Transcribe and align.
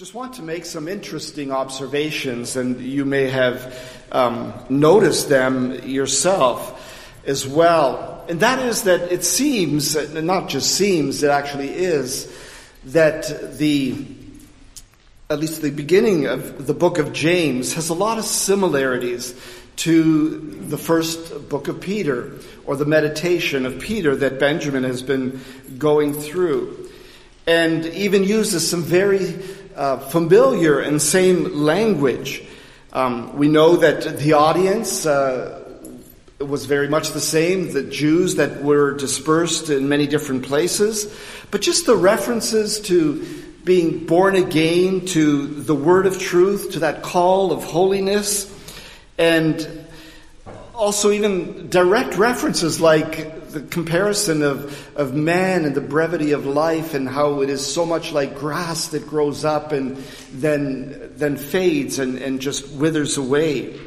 Just 0.00 0.14
want 0.14 0.32
to 0.36 0.42
make 0.42 0.64
some 0.64 0.88
interesting 0.88 1.52
observations, 1.52 2.56
and 2.56 2.80
you 2.80 3.04
may 3.04 3.28
have 3.28 4.02
um, 4.10 4.54
noticed 4.70 5.28
them 5.28 5.74
yourself 5.86 7.20
as 7.26 7.46
well. 7.46 8.24
And 8.26 8.40
that 8.40 8.60
is 8.60 8.84
that 8.84 9.12
it 9.12 9.24
seems, 9.24 9.94
not 10.14 10.48
just 10.48 10.74
seems, 10.74 11.22
it 11.22 11.28
actually 11.28 11.68
is, 11.68 12.34
that 12.86 13.58
the, 13.58 13.94
at 15.28 15.38
least 15.38 15.60
the 15.60 15.70
beginning 15.70 16.24
of 16.24 16.66
the 16.66 16.72
book 16.72 16.96
of 16.96 17.12
James 17.12 17.74
has 17.74 17.90
a 17.90 17.94
lot 17.94 18.16
of 18.16 18.24
similarities 18.24 19.38
to 19.76 20.38
the 20.38 20.78
first 20.78 21.50
book 21.50 21.68
of 21.68 21.78
Peter, 21.78 22.38
or 22.64 22.74
the 22.74 22.86
meditation 22.86 23.66
of 23.66 23.78
Peter 23.78 24.16
that 24.16 24.40
Benjamin 24.40 24.84
has 24.84 25.02
been 25.02 25.42
going 25.76 26.14
through. 26.14 26.88
And 27.46 27.84
even 27.84 28.24
uses 28.24 28.66
some 28.66 28.82
very 28.82 29.34
uh, 29.80 29.96
familiar 29.96 30.78
and 30.78 31.00
same 31.00 31.64
language. 31.64 32.44
Um, 32.92 33.34
we 33.38 33.48
know 33.48 33.76
that 33.76 34.18
the 34.18 34.34
audience 34.34 35.06
uh, 35.06 35.64
was 36.38 36.66
very 36.66 36.86
much 36.86 37.12
the 37.12 37.20
same, 37.20 37.72
the 37.72 37.84
Jews 37.84 38.34
that 38.34 38.62
were 38.62 38.92
dispersed 38.92 39.70
in 39.70 39.88
many 39.88 40.06
different 40.06 40.44
places, 40.44 41.10
but 41.50 41.62
just 41.62 41.86
the 41.86 41.96
references 41.96 42.78
to 42.80 43.24
being 43.64 44.04
born 44.04 44.36
again, 44.36 45.06
to 45.06 45.46
the 45.46 45.74
word 45.74 46.04
of 46.04 46.18
truth, 46.20 46.72
to 46.72 46.80
that 46.80 47.02
call 47.02 47.50
of 47.50 47.64
holiness, 47.64 48.54
and 49.16 49.86
also 50.74 51.10
even 51.10 51.70
direct 51.70 52.18
references 52.18 52.82
like 52.82 53.39
the 53.52 53.60
comparison 53.60 54.42
of, 54.42 54.96
of 54.96 55.14
man 55.14 55.64
and 55.64 55.74
the 55.74 55.80
brevity 55.80 56.32
of 56.32 56.46
life 56.46 56.94
and 56.94 57.08
how 57.08 57.40
it 57.42 57.50
is 57.50 57.64
so 57.64 57.84
much 57.84 58.12
like 58.12 58.38
grass 58.38 58.88
that 58.88 59.06
grows 59.06 59.44
up 59.44 59.72
and 59.72 59.96
then, 60.32 61.12
then 61.16 61.36
fades 61.36 61.98
and, 61.98 62.18
and 62.18 62.40
just 62.40 62.70
withers 62.72 63.16
away. 63.16 63.78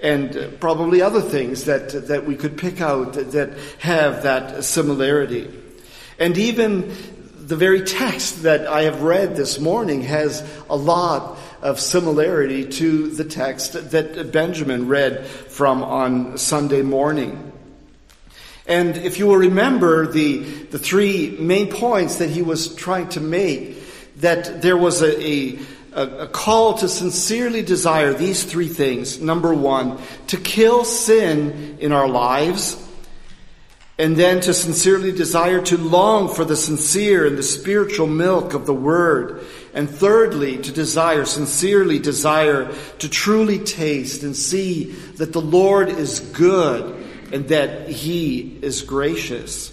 And 0.00 0.36
uh, 0.36 0.48
probably 0.60 1.02
other 1.02 1.20
things 1.20 1.64
that, 1.64 1.90
that 2.08 2.26
we 2.26 2.36
could 2.36 2.56
pick 2.56 2.80
out 2.80 3.14
that, 3.14 3.32
that 3.32 3.58
have 3.78 4.22
that 4.22 4.64
similarity. 4.64 5.52
And 6.18 6.36
even 6.36 6.94
the 7.36 7.56
very 7.56 7.82
text 7.82 8.42
that 8.42 8.66
I 8.66 8.82
have 8.82 9.02
read 9.02 9.34
this 9.34 9.58
morning 9.58 10.02
has 10.02 10.46
a 10.68 10.76
lot 10.76 11.38
of 11.62 11.80
similarity 11.80 12.68
to 12.68 13.08
the 13.08 13.24
text 13.24 13.90
that 13.90 14.32
Benjamin 14.32 14.86
read 14.86 15.26
from 15.26 15.82
on 15.82 16.38
Sunday 16.38 16.82
morning. 16.82 17.47
And 18.68 18.98
if 18.98 19.18
you 19.18 19.26
will 19.26 19.38
remember 19.38 20.06
the, 20.06 20.40
the 20.40 20.78
three 20.78 21.30
main 21.40 21.70
points 21.70 22.16
that 22.16 22.28
he 22.28 22.42
was 22.42 22.74
trying 22.74 23.08
to 23.10 23.20
make, 23.20 23.82
that 24.16 24.60
there 24.60 24.76
was 24.76 25.00
a, 25.00 25.58
a, 25.94 26.24
a 26.24 26.28
call 26.28 26.74
to 26.74 26.88
sincerely 26.88 27.62
desire 27.62 28.12
these 28.12 28.44
three 28.44 28.68
things. 28.68 29.20
Number 29.20 29.54
one, 29.54 29.98
to 30.26 30.36
kill 30.36 30.84
sin 30.84 31.78
in 31.80 31.92
our 31.92 32.06
lives 32.06 32.84
and 33.98 34.16
then 34.16 34.40
to 34.42 34.52
sincerely 34.52 35.12
desire 35.12 35.62
to 35.62 35.78
long 35.78 36.28
for 36.32 36.44
the 36.44 36.54
sincere 36.54 37.26
and 37.26 37.38
the 37.38 37.42
spiritual 37.42 38.06
milk 38.06 38.52
of 38.52 38.66
the 38.66 38.74
Word. 38.74 39.44
And 39.72 39.88
thirdly, 39.88 40.58
to 40.58 40.70
desire, 40.70 41.24
sincerely 41.24 41.98
desire 41.98 42.72
to 42.98 43.08
truly 43.08 43.58
taste 43.58 44.22
and 44.22 44.36
see 44.36 44.92
that 45.16 45.32
the 45.32 45.40
Lord 45.40 45.88
is 45.88 46.20
good 46.20 46.97
and 47.32 47.48
that 47.48 47.88
He 47.88 48.58
is 48.62 48.82
gracious. 48.82 49.72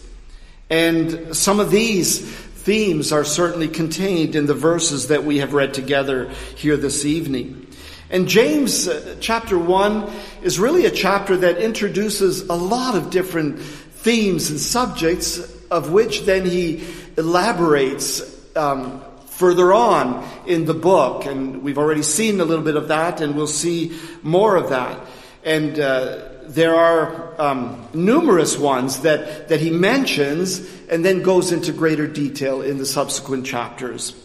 And 0.70 1.36
some 1.36 1.60
of 1.60 1.72
these 1.72 2.20
themes 2.20 3.12
are 3.12 3.24
certainly 3.24 3.68
contained 3.68 4.36
in 4.36 4.48
the 4.48 4.56
verses 4.56 5.10
that 5.10 5.24
we 5.24 5.38
have 5.38 5.54
read 5.54 5.74
together 5.74 6.30
here 6.56 6.78
this 6.78 7.06
evening. 7.06 7.68
And 8.10 8.28
James 8.28 8.88
uh, 8.88 9.18
chapter 9.20 9.58
1 9.58 10.12
is 10.42 10.60
really 10.60 10.86
a 10.86 10.92
chapter 10.92 11.38
that 11.38 11.58
introduces 11.58 12.42
a 12.50 12.54
lot 12.54 12.96
of 12.96 13.10
different 13.10 13.60
themes 13.60 14.50
and 14.50 14.60
subjects 14.60 15.40
of 15.70 15.92
which 15.92 16.22
then 16.22 16.46
he 16.46 16.84
elaborates 17.18 18.22
um, 18.56 19.04
further 19.28 19.74
on 19.74 20.28
in 20.48 20.66
the 20.66 20.74
book. 20.74 21.26
And 21.26 21.64
we've 21.64 21.78
already 21.78 22.04
seen 22.04 22.40
a 22.40 22.46
little 22.46 22.64
bit 22.64 22.76
of 22.76 22.88
that, 22.90 23.22
and 23.22 23.36
we'll 23.36 23.48
see 23.48 24.00
more 24.22 24.56
of 24.56 24.70
that. 24.70 25.00
And 25.44 25.80
uh, 25.80 26.30
there 26.48 26.76
are 26.76 27.42
um, 27.42 27.88
numerous 27.94 28.58
ones 28.58 29.02
that, 29.02 29.50
that 29.50 29.60
he 29.60 29.70
mentions 29.70 30.60
and 30.90 31.04
then 31.04 31.22
goes 31.22 31.52
into 31.52 31.72
greater 31.72 32.08
detail 32.08 32.62
in 32.62 32.78
the 32.78 32.86
subsequent 32.86 33.46
chapters. 33.46 34.16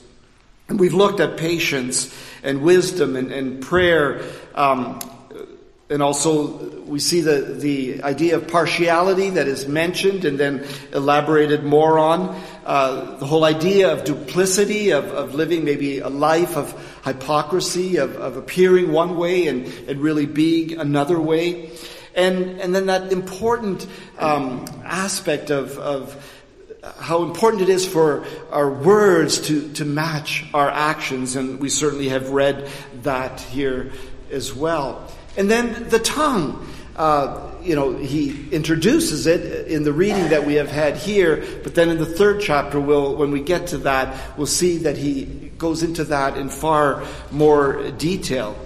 And 0.69 0.79
we've 0.79 0.95
looked 0.95 1.21
at 1.21 1.37
patience 1.37 2.15
and 2.43 2.63
wisdom 2.63 3.17
and, 3.17 3.33
and 3.33 3.63
prayer 3.63 4.23
um, 4.55 5.01
and 5.91 6.05
also, 6.05 6.83
we 6.83 7.01
see 7.01 7.21
the, 7.21 7.41
the 7.41 8.05
idea 8.05 8.37
of 8.37 8.47
partiality 8.47 9.31
that 9.31 9.49
is 9.49 9.67
mentioned 9.67 10.25
and 10.25 10.39
then 10.39 10.65
elaborated 10.93 11.65
more 11.65 11.99
on. 11.99 12.41
Uh, 12.65 13.17
the 13.17 13.27
whole 13.27 13.45
idea 13.45 13.93
of 13.93 14.05
duplicity, 14.05 14.91
of, 14.91 15.07
of 15.07 15.35
living 15.35 15.65
maybe 15.65 15.99
a 15.99 16.09
life 16.09 16.57
of 16.57 16.73
hypocrisy, 17.05 17.97
of, 17.97 18.15
of 18.15 18.37
appearing 18.37 18.93
one 18.93 19.17
way 19.17 19.49
and, 19.49 19.67
and 19.89 20.01
really 20.01 20.27
being 20.27 20.79
another 20.79 21.21
way. 21.21 21.73
And, 22.15 22.61
and 22.61 22.75
then 22.75 22.87
that 22.87 23.13
important 23.13 23.87
um, 24.19 24.65
aspect 24.85 25.51
of, 25.51 25.79
of 25.79 26.37
how 26.99 27.23
important 27.23 27.63
it 27.63 27.69
is 27.69 27.87
for 27.87 28.25
our 28.51 28.71
words 28.71 29.41
to, 29.49 29.73
to 29.75 29.85
match 29.85 30.45
our 30.55 30.71
actions, 30.71 31.37
and 31.37 31.61
we 31.61 31.69
certainly 31.69 32.09
have 32.09 32.31
read 32.31 32.69
that 33.03 33.41
here 33.41 33.93
as 34.31 34.55
well. 34.55 35.07
And 35.37 35.51
then 35.51 35.89
the 35.89 35.99
tongue. 35.99 36.67
Uh, 36.97 37.47
you 37.63 37.75
know, 37.75 37.97
he 37.97 38.49
introduces 38.51 39.27
it 39.27 39.69
in 39.69 39.85
the 39.85 39.93
reading 39.93 40.29
that 40.31 40.45
we 40.45 40.55
have 40.55 40.71
had 40.71 40.97
here, 40.97 41.45
but 41.63 41.75
then 41.75 41.89
in 41.89 41.99
the 41.99 42.07
third 42.07 42.41
chapter, 42.41 42.81
we'll, 42.81 43.17
when 43.17 43.31
we 43.31 43.41
get 43.41 43.69
to 43.69 43.79
that, 43.79 44.37
we'll 44.37 44.47
see 44.47 44.79
that 44.79 44.97
he 44.97 45.51
goes 45.57 45.83
into 45.83 46.05
that 46.05 46.37
in 46.37 46.49
far 46.49 47.05
more 47.31 47.91
detail. 47.93 48.57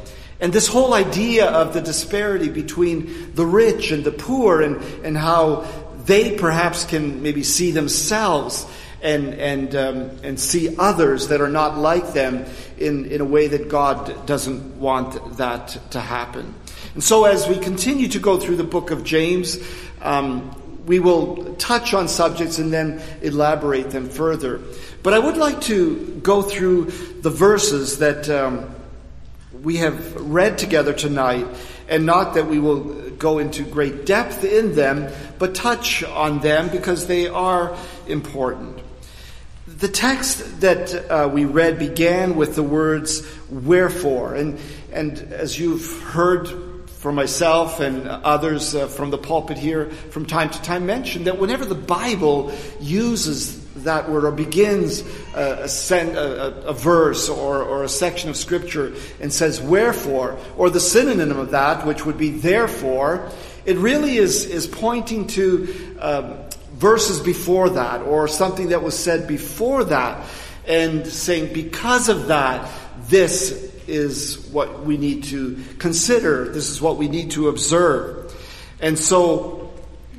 And 0.45 0.53
this 0.53 0.69
whole 0.69 0.93
idea 0.93 1.47
of 1.47 1.73
the 1.73 1.81
disparity 1.81 2.51
between 2.51 3.33
the 3.35 3.47
rich 3.47 3.93
and 3.93 4.05
the 4.05 4.13
poor 4.13 4.61
and, 4.61 4.77
and 5.03 5.17
how 5.17 5.65
they 6.05 6.37
perhaps 6.37 6.85
can 6.85 7.23
maybe 7.23 7.43
see 7.43 7.71
themselves 7.71 8.67
and, 9.01 9.33
and, 9.33 9.75
um, 9.75 10.11
and 10.23 10.39
see 10.39 10.77
others 10.79 11.29
that 11.29 11.41
are 11.41 11.49
not 11.49 11.79
like 11.79 12.13
them 12.13 12.45
in, 12.77 13.07
in 13.07 13.23
a 13.23 13.25
way 13.25 13.49
that 13.49 13.71
God 13.71 14.27
doesn't 14.27 14.79
want 14.79 15.39
that 15.39 15.79
to 15.93 16.01
happen. 16.01 16.55
And 16.93 17.03
so, 17.03 17.25
as 17.25 17.49
we 17.49 17.59
continue 17.59 18.09
to 18.09 18.19
go 18.19 18.39
through 18.39 18.57
the 18.57 18.65
book 18.65 18.91
of 18.91 19.03
James, 19.03 19.57
um, 20.03 20.55
we 20.85 20.99
will 21.01 21.55
touch 21.55 21.95
on 21.95 22.07
subjects 22.07 22.59
and 22.59 22.71
then 22.71 23.01
elaborate 23.23 23.93
them 23.93 24.11
further. 24.11 24.61
But 25.03 25.15
I 25.15 25.21
would 25.21 25.39
like 25.39 25.63
to 25.63 26.21
go 26.23 26.43
through 26.43 26.91
the 27.23 27.31
verses 27.31 28.01
that 28.01 28.29
um, 28.29 28.74
we 29.65 29.79
have 29.79 30.15
read 30.21 30.59
together 30.59 30.93
tonight, 30.93 31.47
and 31.89 32.05
not 32.07 32.35
that 32.35 32.47
we 32.47 32.59
will 32.61 33.11
go 33.13 33.39
into 33.39 33.65
great 33.65 34.05
depth 34.05 34.45
in 34.45 34.75
them, 34.75 35.11
but 35.39 35.55
touch 35.55 36.05
on 36.05 36.41
them 36.41 36.69
because 36.69 37.07
they 37.07 37.27
are 37.27 37.77
important. 38.07 38.81
The 39.67 39.89
text 39.89 40.61
that 40.61 41.11
uh, 41.11 41.29
we 41.33 41.47
read 41.47 41.79
began 41.79 42.37
with 42.37 42.55
the 42.55 42.63
words 42.63 43.27
wherefore. 43.49 44.35
And, 44.35 44.61
and 44.93 45.19
as 45.33 45.59
you've 45.59 46.03
heard 46.03 46.49
from 46.87 47.15
myself 47.15 47.81
and 47.81 48.07
others 48.07 48.75
uh, 48.75 48.87
from 48.87 49.11
the 49.11 49.19
pulpit 49.19 49.59
here 49.59 49.91
from 50.11 50.27
time 50.27 50.51
to 50.51 50.63
time 50.63 50.87
mention 50.87 51.25
that 51.25 51.39
whenever 51.39 51.65
the 51.65 51.75
Bible 51.75 52.53
uses 52.81 53.64
that 53.85 54.11
word 54.11 54.25
or 54.25 54.33
begins 54.33 55.03
a, 55.35 55.69
a, 55.91 56.51
a 56.67 56.73
verse 56.73 57.29
or, 57.29 57.63
or, 57.63 57.85
a 57.85 57.89
section 57.89 58.31
of 58.31 58.37
scripture 58.37 58.95
and 59.21 59.33
says 59.33 59.61
wherefore, 59.61 60.39
or 60.57 60.71
the 60.71 60.81
synonym 60.81 61.39
of 61.39 61.51
that, 61.53 61.87
which 61.87 62.05
would 62.05 62.19
be 62.19 62.31
therefore, 62.31 63.31
it 63.65 63.77
really 63.79 64.17
is, 64.17 64.45
is 64.47 64.67
pointing 64.67 65.27
to 65.29 65.97
um, 66.01 66.35
verses 66.75 67.21
before 67.21 67.71
that 67.71 68.03
or 68.03 68.29
something 68.29 68.69
that 68.71 68.83
was 68.83 68.99
said 68.99 69.27
before 69.27 69.85
that 69.85 70.27
and 70.67 71.07
saying, 71.07 71.53
because 71.53 72.09
of 72.09 72.29
that, 72.29 72.71
this 73.09 73.73
is 73.87 74.47
what 74.47 74.85
we 74.85 74.97
need 74.97 75.25
to 75.25 75.63
consider. 75.79 76.49
This 76.49 76.71
is 76.71 76.81
what 76.81 76.97
we 76.97 77.09
need 77.09 77.33
to 77.33 77.49
observe. 77.49 78.35
And 78.81 78.99
so, 78.99 79.73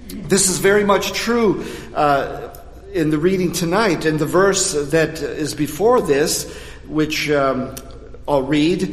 this 0.07 0.49
is 0.49 0.59
very 0.59 0.83
much 0.83 1.13
true 1.13 1.65
uh, 1.95 2.54
in 2.95 3.09
the 3.09 3.17
reading 3.17 3.51
tonight. 3.51 4.05
And 4.05 4.17
the 4.17 4.25
verse 4.25 4.71
that 4.91 5.21
is 5.21 5.53
before 5.53 6.01
this, 6.01 6.51
which 6.87 7.29
um, 7.29 7.75
I'll 8.25 8.43
read, 8.43 8.83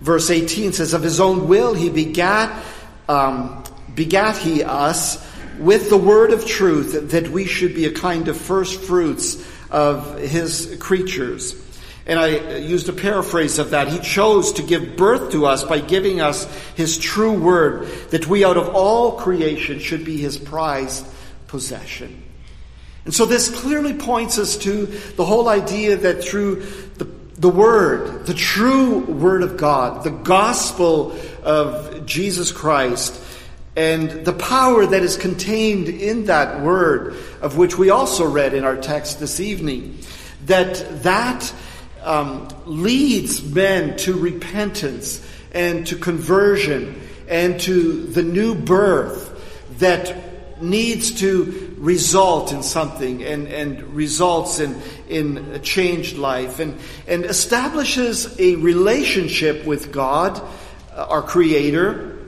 verse 0.00 0.30
18 0.30 0.72
says, 0.72 0.94
Of 0.94 1.02
his 1.02 1.20
own 1.20 1.46
will 1.46 1.72
he 1.72 1.88
begat, 1.88 2.64
um, 3.08 3.62
begat 3.94 4.36
he 4.36 4.64
us 4.64 5.24
with 5.58 5.90
the 5.90 5.96
word 5.96 6.32
of 6.32 6.44
truth 6.44 7.10
that 7.12 7.28
we 7.28 7.44
should 7.44 7.74
be 7.74 7.84
a 7.84 7.92
kind 7.92 8.26
of 8.26 8.36
first 8.36 8.80
fruits 8.80 9.46
of 9.70 10.18
his 10.18 10.76
creatures. 10.80 11.54
And 12.04 12.18
I 12.18 12.56
used 12.58 12.88
a 12.88 12.92
paraphrase 12.92 13.60
of 13.60 13.70
that. 13.70 13.86
He 13.86 14.00
chose 14.00 14.54
to 14.54 14.62
give 14.62 14.96
birth 14.96 15.30
to 15.32 15.46
us 15.46 15.62
by 15.62 15.78
giving 15.78 16.20
us 16.20 16.52
His 16.74 16.98
true 16.98 17.38
word, 17.38 17.86
that 18.10 18.26
we 18.26 18.44
out 18.44 18.56
of 18.56 18.74
all 18.74 19.12
creation 19.12 19.78
should 19.78 20.04
be 20.04 20.16
His 20.16 20.36
prized 20.36 21.06
possession. 21.46 22.21
And 23.04 23.12
so 23.12 23.26
this 23.26 23.50
clearly 23.50 23.94
points 23.94 24.38
us 24.38 24.56
to 24.58 24.86
the 24.86 25.24
whole 25.24 25.48
idea 25.48 25.96
that 25.96 26.22
through 26.22 26.62
the, 26.98 27.04
the 27.36 27.48
Word, 27.48 28.26
the 28.26 28.34
true 28.34 29.00
Word 29.00 29.42
of 29.42 29.56
God, 29.56 30.04
the 30.04 30.10
gospel 30.10 31.18
of 31.42 32.06
Jesus 32.06 32.52
Christ, 32.52 33.20
and 33.74 34.24
the 34.24 34.32
power 34.32 34.86
that 34.86 35.02
is 35.02 35.16
contained 35.16 35.88
in 35.88 36.26
that 36.26 36.60
Word, 36.60 37.16
of 37.40 37.56
which 37.56 37.76
we 37.76 37.90
also 37.90 38.28
read 38.28 38.54
in 38.54 38.64
our 38.64 38.76
text 38.76 39.18
this 39.18 39.40
evening, 39.40 39.98
that 40.46 41.02
that 41.02 41.52
um, 42.02 42.48
leads 42.66 43.42
men 43.42 43.96
to 43.96 44.14
repentance 44.14 45.26
and 45.52 45.86
to 45.86 45.96
conversion 45.96 47.00
and 47.28 47.58
to 47.60 48.04
the 48.04 48.22
new 48.22 48.54
birth 48.54 49.30
that 49.78 50.62
needs 50.62 51.20
to 51.20 51.71
result 51.82 52.52
in 52.52 52.62
something 52.62 53.24
and, 53.24 53.48
and 53.48 53.82
results 53.92 54.60
in, 54.60 54.80
in 55.08 55.36
a 55.52 55.58
changed 55.58 56.16
life 56.16 56.60
and, 56.60 56.78
and 57.08 57.24
establishes 57.24 58.38
a 58.38 58.54
relationship 58.54 59.66
with 59.66 59.90
God, 59.90 60.40
uh, 60.94 61.06
our 61.08 61.22
Creator, 61.22 62.20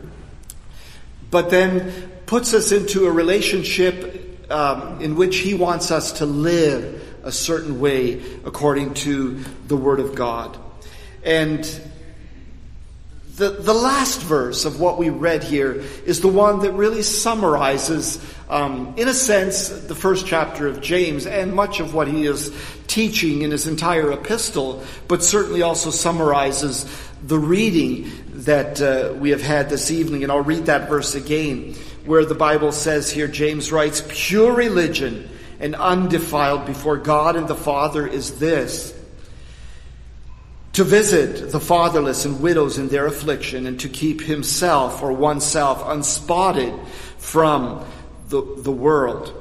but 1.31 1.51
then 1.51 2.11
puts 2.27 2.53
us 2.53 2.73
into 2.73 3.07
a 3.07 3.13
relationship 3.13 4.51
um, 4.51 5.01
in 5.01 5.15
which 5.15 5.37
He 5.37 5.55
wants 5.55 5.93
us 5.93 6.15
to 6.15 6.27
live 6.27 7.01
a 7.23 7.31
certain 7.31 7.79
way 7.79 8.21
according 8.45 8.95
to 8.95 9.39
the 9.69 9.77
Word 9.77 10.01
of 10.01 10.17
God. 10.17 10.59
And 11.23 11.65
the, 13.37 13.51
the 13.51 13.75
last 13.75 14.23
verse 14.23 14.65
of 14.65 14.79
what 14.79 14.97
we 14.97 15.11
read 15.11 15.43
here 15.43 15.83
is 16.07 16.21
the 16.21 16.29
one 16.29 16.61
that 16.61 16.73
really 16.73 17.03
summarizes, 17.03 18.25
um, 18.49 18.95
in 18.97 19.09
a 19.09 19.15
sense, 19.15 19.69
the 19.69 19.95
first 19.95 20.25
chapter 20.25 20.69
of 20.69 20.81
James 20.81 21.27
and 21.27 21.53
much 21.53 21.81
of 21.81 21.95
what 21.95 22.07
he 22.07 22.27
is 22.27 22.55
teaching 22.87 23.43
in 23.43 23.51
his 23.51 23.67
entire 23.67 24.13
epistle, 24.13 24.85
but 25.09 25.25
certainly 25.25 25.63
also 25.63 25.91
summarizes 25.91 26.87
the 27.25 27.39
reading 27.39 28.09
that 28.45 28.81
uh, 28.81 29.13
we 29.15 29.31
have 29.31 29.43
had 29.43 29.69
this 29.69 29.91
evening. 29.91 30.23
And 30.23 30.31
I'll 30.31 30.41
read 30.41 30.67
that 30.67 30.89
verse 30.89 31.17
again, 31.17 31.75
where 32.05 32.25
the 32.25 32.37
Bible 32.37 32.71
says 32.71 33.11
here, 33.11 33.27
James 33.27 33.73
writes, 33.73 34.05
Pure 34.09 34.55
religion 34.55 35.29
and 35.59 35.75
undefiled 35.75 36.67
before 36.67 36.99
God 36.99 37.35
and 37.35 37.49
the 37.49 37.57
Father 37.57 38.07
is 38.07 38.39
this 38.39 38.93
to 40.75 40.85
visit 40.85 41.53
the 41.53 41.61
fatherless 41.61 42.25
and 42.25 42.41
widows 42.41 42.79
in 42.79 42.89
their 42.89 43.07
affliction, 43.07 43.67
and 43.67 43.81
to 43.81 43.89
keep 43.89 44.21
himself 44.21 45.03
or 45.03 45.13
oneself 45.13 45.83
unspotted 45.87 46.75
from 47.19 47.85
the, 48.29 48.43
the 48.59 48.73
world. 48.73 49.33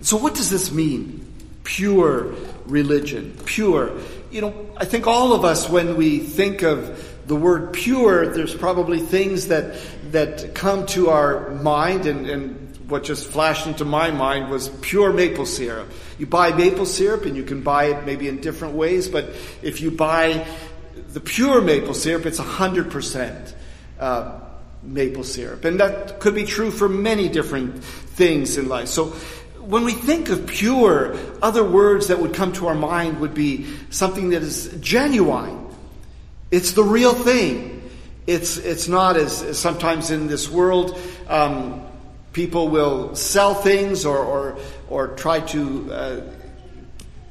So, 0.00 0.16
what 0.16 0.34
does 0.34 0.50
this 0.50 0.72
mean? 0.72 1.26
Pure 1.62 2.34
religion. 2.66 3.36
Pure. 3.44 3.92
You 4.32 4.40
know, 4.40 4.66
I 4.76 4.84
think 4.84 5.06
all 5.06 5.32
of 5.32 5.44
us, 5.44 5.68
when 5.68 5.96
we 5.96 6.18
think 6.18 6.62
of 6.62 7.08
the 7.26 7.36
word 7.36 7.72
pure, 7.72 8.26
there's 8.26 8.54
probably 8.54 8.98
things 8.98 9.48
that, 9.48 9.76
that 10.10 10.54
come 10.54 10.86
to 10.86 11.10
our 11.10 11.50
mind 11.50 12.06
and, 12.06 12.28
and 12.28 12.90
what 12.90 13.04
just 13.04 13.28
flashed 13.28 13.66
into 13.66 13.84
my 13.84 14.10
mind 14.10 14.50
was 14.50 14.68
pure 14.80 15.12
maple 15.12 15.46
syrup. 15.46 15.88
You 16.22 16.26
buy 16.26 16.52
maple 16.52 16.86
syrup 16.86 17.24
and 17.24 17.36
you 17.36 17.42
can 17.42 17.62
buy 17.62 17.86
it 17.86 18.06
maybe 18.06 18.28
in 18.28 18.40
different 18.40 18.74
ways, 18.74 19.08
but 19.08 19.34
if 19.60 19.80
you 19.80 19.90
buy 19.90 20.46
the 21.14 21.18
pure 21.18 21.60
maple 21.60 21.94
syrup, 21.94 22.26
it's 22.26 22.38
100% 22.38 23.54
uh, 23.98 24.38
maple 24.84 25.24
syrup. 25.24 25.64
And 25.64 25.80
that 25.80 26.20
could 26.20 26.36
be 26.36 26.44
true 26.44 26.70
for 26.70 26.88
many 26.88 27.28
different 27.28 27.82
things 27.82 28.56
in 28.56 28.68
life. 28.68 28.86
So 28.86 29.06
when 29.58 29.82
we 29.82 29.94
think 29.94 30.28
of 30.28 30.46
pure, 30.46 31.16
other 31.42 31.64
words 31.64 32.06
that 32.06 32.20
would 32.20 32.34
come 32.34 32.52
to 32.52 32.68
our 32.68 32.76
mind 32.76 33.18
would 33.18 33.34
be 33.34 33.66
something 33.90 34.30
that 34.30 34.42
is 34.42 34.72
genuine. 34.80 35.74
It's 36.52 36.70
the 36.70 36.84
real 36.84 37.14
thing. 37.14 37.90
It's, 38.28 38.58
it's 38.58 38.86
not 38.86 39.16
as, 39.16 39.42
as 39.42 39.58
sometimes 39.58 40.12
in 40.12 40.28
this 40.28 40.48
world, 40.48 40.96
um, 41.26 41.84
People 42.32 42.68
will 42.68 43.14
sell 43.14 43.54
things 43.54 44.04
or, 44.04 44.18
or, 44.18 44.58
or 44.88 45.08
try 45.08 45.40
to 45.40 45.92
uh, 45.92 46.20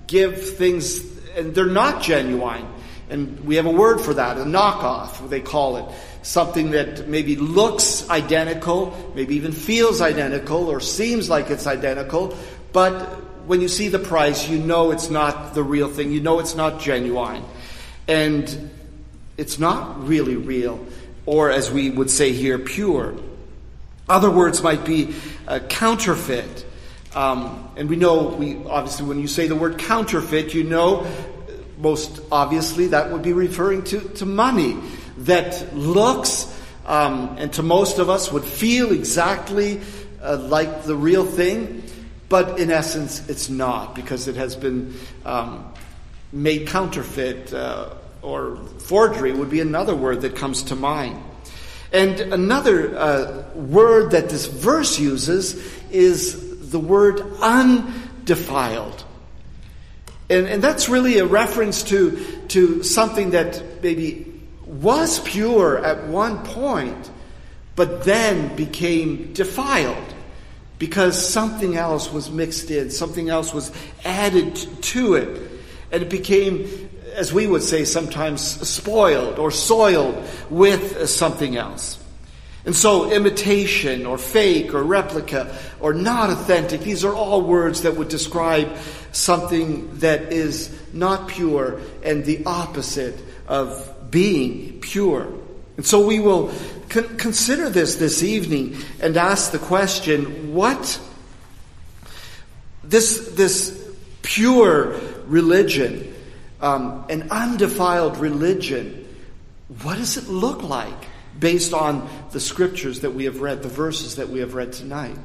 give 0.07 0.55
things, 0.57 0.99
and 1.35 1.55
they're 1.55 1.65
not 1.65 2.01
genuine. 2.01 2.67
And 3.09 3.39
we 3.41 3.55
have 3.55 3.65
a 3.65 3.71
word 3.71 3.99
for 3.99 4.13
that, 4.13 4.37
a 4.37 4.41
knockoff, 4.41 5.27
they 5.29 5.41
call 5.41 5.77
it. 5.77 5.85
Something 6.21 6.71
that 6.71 7.07
maybe 7.07 7.35
looks 7.35 8.09
identical, 8.09 9.11
maybe 9.15 9.35
even 9.35 9.51
feels 9.51 10.01
identical, 10.01 10.69
or 10.69 10.79
seems 10.79 11.29
like 11.29 11.49
it's 11.49 11.67
identical, 11.67 12.37
but 12.73 12.93
when 13.47 13.59
you 13.59 13.67
see 13.67 13.87
the 13.87 13.99
price, 13.99 14.47
you 14.47 14.59
know 14.59 14.91
it's 14.91 15.09
not 15.09 15.53
the 15.53 15.63
real 15.63 15.89
thing. 15.89 16.11
You 16.11 16.21
know 16.21 16.39
it's 16.39 16.55
not 16.55 16.79
genuine. 16.79 17.43
And 18.07 18.71
it's 19.37 19.59
not 19.59 20.07
really 20.07 20.35
real, 20.35 20.85
or 21.25 21.49
as 21.49 21.71
we 21.71 21.89
would 21.89 22.09
say 22.09 22.31
here, 22.31 22.59
pure. 22.59 23.15
Other 24.11 24.29
words 24.29 24.61
might 24.61 24.83
be 24.83 25.15
uh, 25.47 25.59
counterfeit. 25.59 26.65
Um, 27.15 27.71
and 27.77 27.89
we 27.89 27.95
know, 27.95 28.27
we 28.27 28.57
obviously, 28.65 29.05
when 29.05 29.19
you 29.19 29.27
say 29.27 29.47
the 29.47 29.55
word 29.55 29.77
counterfeit, 29.77 30.53
you 30.53 30.65
know, 30.65 31.07
most 31.77 32.19
obviously, 32.29 32.87
that 32.87 33.09
would 33.09 33.21
be 33.21 33.31
referring 33.31 33.85
to, 33.85 34.01
to 34.01 34.25
money 34.25 34.77
that 35.19 35.73
looks, 35.73 36.53
um, 36.85 37.37
and 37.37 37.53
to 37.53 37.63
most 37.63 37.99
of 37.99 38.09
us 38.09 38.33
would 38.33 38.43
feel 38.43 38.91
exactly 38.91 39.79
uh, 40.21 40.35
like 40.37 40.83
the 40.83 40.95
real 40.95 41.25
thing, 41.25 41.81
but 42.27 42.59
in 42.59 42.69
essence, 42.69 43.29
it's 43.29 43.49
not 43.49 43.95
because 43.95 44.27
it 44.27 44.35
has 44.35 44.57
been 44.57 44.93
um, 45.23 45.71
made 46.33 46.67
counterfeit, 46.67 47.53
uh, 47.53 47.93
or 48.21 48.57
forgery 48.57 49.31
would 49.31 49.49
be 49.49 49.61
another 49.61 49.95
word 49.95 50.19
that 50.21 50.35
comes 50.35 50.63
to 50.63 50.75
mind. 50.75 51.23
And 51.91 52.19
another 52.19 52.97
uh, 52.97 53.43
word 53.53 54.11
that 54.11 54.29
this 54.29 54.45
verse 54.45 54.97
uses 54.99 55.55
is 55.91 56.69
the 56.71 56.79
word 56.79 57.21
undefiled. 57.41 59.03
And, 60.29 60.47
and 60.47 60.63
that's 60.63 60.87
really 60.87 61.17
a 61.17 61.25
reference 61.25 61.83
to, 61.83 62.25
to 62.49 62.83
something 62.83 63.31
that 63.31 63.83
maybe 63.83 64.31
was 64.65 65.19
pure 65.19 65.83
at 65.83 66.07
one 66.07 66.45
point, 66.45 67.11
but 67.75 68.05
then 68.05 68.55
became 68.55 69.33
defiled 69.33 70.15
because 70.79 71.31
something 71.31 71.75
else 71.75 72.11
was 72.11 72.31
mixed 72.31 72.71
in, 72.71 72.89
something 72.89 73.29
else 73.29 73.53
was 73.53 73.71
added 74.05 74.55
to 74.55 75.15
it. 75.15 75.51
And 75.91 76.01
it 76.01 76.09
became 76.09 76.89
as 77.15 77.33
we 77.33 77.47
would 77.47 77.63
say 77.63 77.85
sometimes, 77.85 78.41
spoiled 78.41 79.39
or 79.39 79.51
soiled 79.51 80.23
with 80.49 81.09
something 81.09 81.55
else. 81.55 81.97
And 82.63 82.75
so, 82.75 83.11
imitation 83.11 84.05
or 84.05 84.19
fake 84.19 84.73
or 84.73 84.83
replica 84.83 85.57
or 85.79 85.93
not 85.93 86.29
authentic, 86.29 86.81
these 86.81 87.03
are 87.03 87.13
all 87.13 87.41
words 87.41 87.81
that 87.81 87.95
would 87.95 88.09
describe 88.09 88.77
something 89.11 89.97
that 89.99 90.31
is 90.31 90.69
not 90.93 91.27
pure 91.27 91.81
and 92.03 92.23
the 92.23 92.45
opposite 92.45 93.19
of 93.47 94.11
being 94.11 94.79
pure. 94.79 95.27
And 95.77 95.85
so, 95.85 96.05
we 96.05 96.19
will 96.19 96.53
con- 96.89 97.17
consider 97.17 97.67
this 97.67 97.95
this 97.95 98.21
evening 98.21 98.77
and 98.99 99.17
ask 99.17 99.51
the 99.51 99.59
question 99.59 100.53
what 100.53 100.99
this, 102.83 103.29
this 103.29 103.91
pure 104.21 104.99
religion 105.25 106.10
um, 106.61 107.05
an 107.09 107.29
undefiled 107.31 108.17
religion, 108.17 109.07
what 109.83 109.97
does 109.97 110.17
it 110.17 110.27
look 110.27 110.63
like 110.63 111.07
based 111.39 111.73
on 111.73 112.07
the 112.31 112.39
scriptures 112.39 113.01
that 113.01 113.11
we 113.11 113.25
have 113.25 113.41
read, 113.41 113.63
the 113.63 113.69
verses 113.69 114.17
that 114.17 114.29
we 114.29 114.39
have 114.39 114.53
read 114.53 114.73
tonight? 114.73 115.17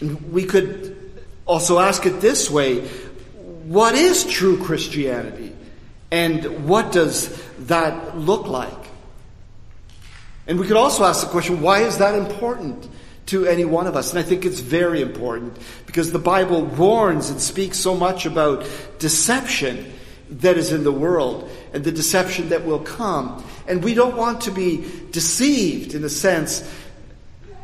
And 0.00 0.32
we 0.32 0.44
could 0.44 0.96
also 1.46 1.78
ask 1.78 2.06
it 2.06 2.20
this 2.20 2.50
way 2.50 2.86
what 3.68 3.94
is 3.94 4.24
true 4.24 4.62
Christianity? 4.64 5.52
And 6.10 6.66
what 6.66 6.90
does 6.90 7.42
that 7.66 8.16
look 8.16 8.46
like? 8.46 8.72
And 10.46 10.58
we 10.58 10.66
could 10.66 10.78
also 10.78 11.04
ask 11.04 11.22
the 11.22 11.30
question 11.30 11.60
why 11.60 11.82
is 11.82 11.98
that 11.98 12.14
important? 12.14 12.88
To 13.28 13.46
any 13.46 13.64
one 13.64 13.86
of 13.86 13.96
us. 13.96 14.10
And 14.10 14.18
I 14.18 14.22
think 14.22 14.44
it's 14.44 14.60
very 14.60 15.00
important 15.00 15.56
because 15.86 16.12
the 16.12 16.18
Bible 16.18 16.64
warns 16.64 17.30
and 17.30 17.40
speaks 17.40 17.78
so 17.78 17.94
much 17.94 18.26
about 18.26 18.68
deception 18.98 19.92
that 20.30 20.58
is 20.58 20.72
in 20.72 20.84
the 20.84 20.92
world 20.92 21.50
and 21.72 21.84
the 21.84 21.92
deception 21.92 22.50
that 22.50 22.66
will 22.66 22.80
come. 22.80 23.44
And 23.66 23.82
we 23.82 23.94
don't 23.94 24.16
want 24.16 24.42
to 24.42 24.50
be 24.50 24.84
deceived 25.10 25.94
in 25.94 26.02
the 26.02 26.10
sense, 26.10 26.60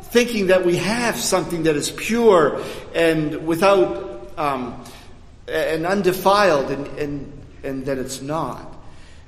thinking 0.03 0.47
that 0.47 0.65
we 0.65 0.77
have 0.77 1.15
something 1.15 1.63
that 1.63 1.75
is 1.75 1.91
pure 1.91 2.63
and 2.93 3.45
without 3.45 4.31
um, 4.37 4.83
and 5.47 5.85
undefiled, 5.85 6.71
and, 6.71 6.87
and, 6.97 7.43
and 7.63 7.85
that 7.85 7.97
it's 7.97 8.21
not. 8.21 8.75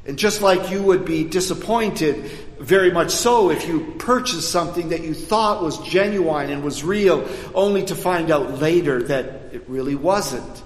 And 0.06 0.18
just 0.18 0.42
like 0.42 0.72
you 0.72 0.82
would 0.82 1.06
be 1.06 1.24
disappointed, 1.24 2.32
very 2.60 2.92
much 2.92 3.12
so, 3.12 3.50
if 3.52 3.68
you 3.68 3.94
purchased 4.00 4.52
something 4.52 4.90
that 4.90 5.02
you 5.02 5.14
thought 5.14 5.64
was 5.64 5.78
genuine 5.80 6.50
and 6.50 6.64
was 6.64 6.84
real, 6.84 7.28
only 7.54 7.84
to 7.86 7.96
find 7.96 8.32
out 8.32 8.60
later 8.60 9.04
that 9.04 9.54
it 9.54 9.64
really 9.68 9.96
wasn't, 9.96 10.64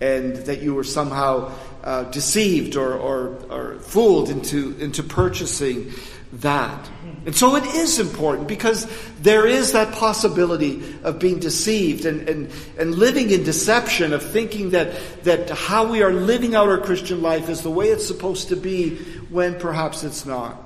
and 0.00 0.36
that 0.36 0.62
you 0.62 0.74
were 0.74 0.84
somehow 0.84 1.52
uh, 1.82 2.04
deceived 2.04 2.76
or, 2.76 2.94
or, 2.94 3.38
or 3.50 3.78
fooled 3.80 4.28
into, 4.28 4.76
into 4.78 5.02
purchasing 5.02 5.92
that. 6.34 6.90
And 7.24 7.34
so 7.34 7.56
it 7.56 7.64
is 7.64 7.98
important 7.98 8.46
because 8.46 8.86
there 9.20 9.46
is 9.46 9.72
that 9.72 9.94
possibility 9.94 10.82
of 11.02 11.18
being 11.18 11.40
deceived 11.40 12.04
and, 12.04 12.28
and, 12.28 12.50
and 12.78 12.94
living 12.94 13.30
in 13.30 13.42
deception, 13.42 14.12
of 14.12 14.22
thinking 14.22 14.70
that, 14.70 14.94
that 15.24 15.50
how 15.50 15.90
we 15.90 16.02
are 16.02 16.12
living 16.12 16.54
out 16.54 16.68
our 16.68 16.78
Christian 16.78 17.22
life 17.22 17.48
is 17.48 17.62
the 17.62 17.70
way 17.70 17.88
it's 17.88 18.06
supposed 18.06 18.48
to 18.48 18.56
be 18.56 18.96
when 19.30 19.58
perhaps 19.58 20.04
it's 20.04 20.26
not. 20.26 20.65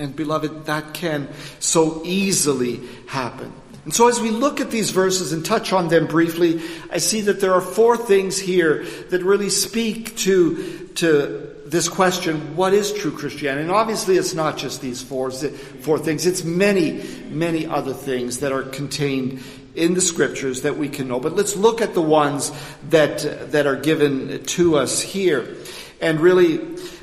And 0.00 0.16
beloved, 0.16 0.66
that 0.66 0.94
can 0.94 1.28
so 1.58 2.02
easily 2.04 2.80
happen. 3.06 3.52
And 3.84 3.94
so 3.94 4.08
as 4.08 4.20
we 4.20 4.30
look 4.30 4.60
at 4.60 4.70
these 4.70 4.90
verses 4.90 5.32
and 5.32 5.44
touch 5.44 5.72
on 5.72 5.88
them 5.88 6.06
briefly, 6.06 6.60
I 6.90 6.98
see 6.98 7.22
that 7.22 7.40
there 7.40 7.54
are 7.54 7.60
four 7.60 7.96
things 7.96 8.38
here 8.38 8.84
that 9.10 9.22
really 9.22 9.50
speak 9.50 10.16
to, 10.18 10.88
to 10.96 11.56
this 11.66 11.88
question, 11.88 12.56
what 12.56 12.74
is 12.74 12.92
true 12.92 13.10
Christianity? 13.10 13.62
And 13.62 13.70
obviously 13.70 14.16
it's 14.16 14.34
not 14.34 14.56
just 14.56 14.80
these 14.80 15.02
four, 15.02 15.30
four 15.30 15.98
things, 15.98 16.26
it's 16.26 16.44
many, 16.44 17.02
many 17.28 17.66
other 17.66 17.94
things 17.94 18.40
that 18.40 18.52
are 18.52 18.62
contained 18.62 19.42
in 19.74 19.94
the 19.94 20.00
scriptures 20.00 20.62
that 20.62 20.76
we 20.76 20.88
can 20.88 21.08
know. 21.08 21.20
But 21.20 21.36
let's 21.36 21.56
look 21.56 21.80
at 21.80 21.94
the 21.94 22.02
ones 22.02 22.52
that, 22.90 23.52
that 23.52 23.66
are 23.66 23.76
given 23.76 24.44
to 24.44 24.76
us 24.76 25.00
here. 25.00 25.56
And 26.00 26.20
really, 26.20 26.60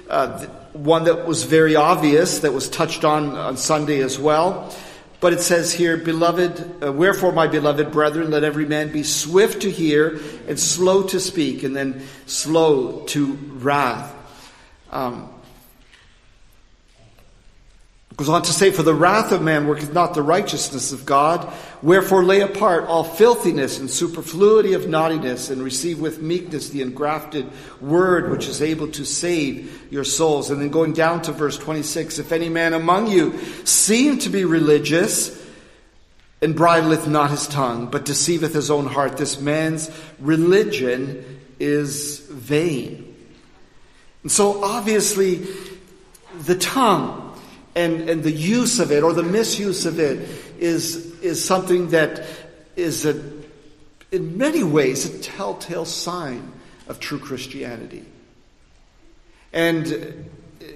uh, 0.09 0.47
one 0.77 1.05
that 1.05 1.27
was 1.27 1.43
very 1.43 1.75
obvious, 1.75 2.39
that 2.39 2.53
was 2.53 2.69
touched 2.69 3.03
on 3.03 3.35
on 3.35 3.57
Sunday 3.57 4.01
as 4.01 4.19
well. 4.19 4.73
But 5.19 5.33
it 5.33 5.41
says 5.41 5.73
here, 5.73 5.97
beloved, 5.97 6.83
uh, 6.83 6.93
wherefore, 6.93 7.31
my 7.31 7.47
beloved 7.47 7.91
brethren, 7.91 8.29
let 8.29 8.43
every 8.43 8.67
man 8.67 8.91
be 8.91 9.01
swift 9.01 9.63
to 9.63 9.71
hear 9.71 10.19
and 10.47 10.59
slow 10.59 11.03
to 11.03 11.19
speak, 11.19 11.63
and 11.63 11.75
then 11.75 12.03
slow 12.27 13.01
to 13.07 13.33
wrath. 13.33 14.13
Um, 14.91 15.29
goes 18.17 18.29
on 18.29 18.41
to 18.41 18.51
say, 18.51 18.71
For 18.71 18.81
the 18.81 18.95
wrath 18.95 19.31
of 19.31 19.43
man 19.43 19.67
worketh 19.67 19.93
not 19.93 20.15
the 20.15 20.23
righteousness 20.23 20.91
of 20.91 21.05
God. 21.05 21.53
Wherefore 21.83 22.23
lay 22.23 22.41
apart 22.41 22.85
all 22.85 23.03
filthiness 23.03 23.79
and 23.79 23.89
superfluity 23.89 24.73
of 24.73 24.87
naughtiness, 24.87 25.51
and 25.51 25.63
receive 25.63 26.01
with 26.01 26.19
meekness 26.19 26.69
the 26.69 26.81
engrafted 26.81 27.47
word 27.79 28.31
which 28.31 28.47
is 28.47 28.61
able 28.61 28.87
to 28.89 29.05
save 29.05 29.87
your 29.91 30.03
souls. 30.03 30.49
And 30.49 30.59
then 30.59 30.69
going 30.69 30.93
down 30.93 31.21
to 31.23 31.31
verse 31.31 31.59
26, 31.59 32.17
If 32.17 32.31
any 32.31 32.49
man 32.49 32.73
among 32.73 33.07
you 33.07 33.37
seem 33.65 34.17
to 34.19 34.29
be 34.29 34.45
religious, 34.45 35.45
and 36.41 36.55
bridleth 36.55 37.07
not 37.07 37.31
his 37.31 37.47
tongue, 37.47 37.87
but 37.87 38.05
deceiveth 38.05 38.53
his 38.53 38.69
own 38.69 38.85
heart, 38.87 39.17
this 39.17 39.39
man's 39.39 39.89
religion 40.19 41.39
is 41.59 42.19
vain. 42.19 43.15
And 44.23 44.31
so 44.31 44.63
obviously, 44.63 45.47
the 46.41 46.55
tongue 46.55 47.26
and, 47.77 48.09
and 48.09 48.23
the 48.23 48.31
use 48.31 48.79
of 48.79 48.91
it 48.91 49.03
or 49.03 49.13
the 49.13 49.21
misuse 49.21 49.85
of 49.85 49.99
it 49.99 50.27
is, 50.59 51.21
is 51.21 51.43
something 51.43 51.89
that 51.89 52.25
is 52.75 53.05
a, 53.05 53.21
in 54.11 54.35
many 54.37 54.63
ways 54.63 55.05
a 55.05 55.19
telltale 55.19 55.85
sign 55.85 56.51
of 56.87 56.99
true 56.99 57.19
Christianity. 57.19 58.03
And 59.53 60.27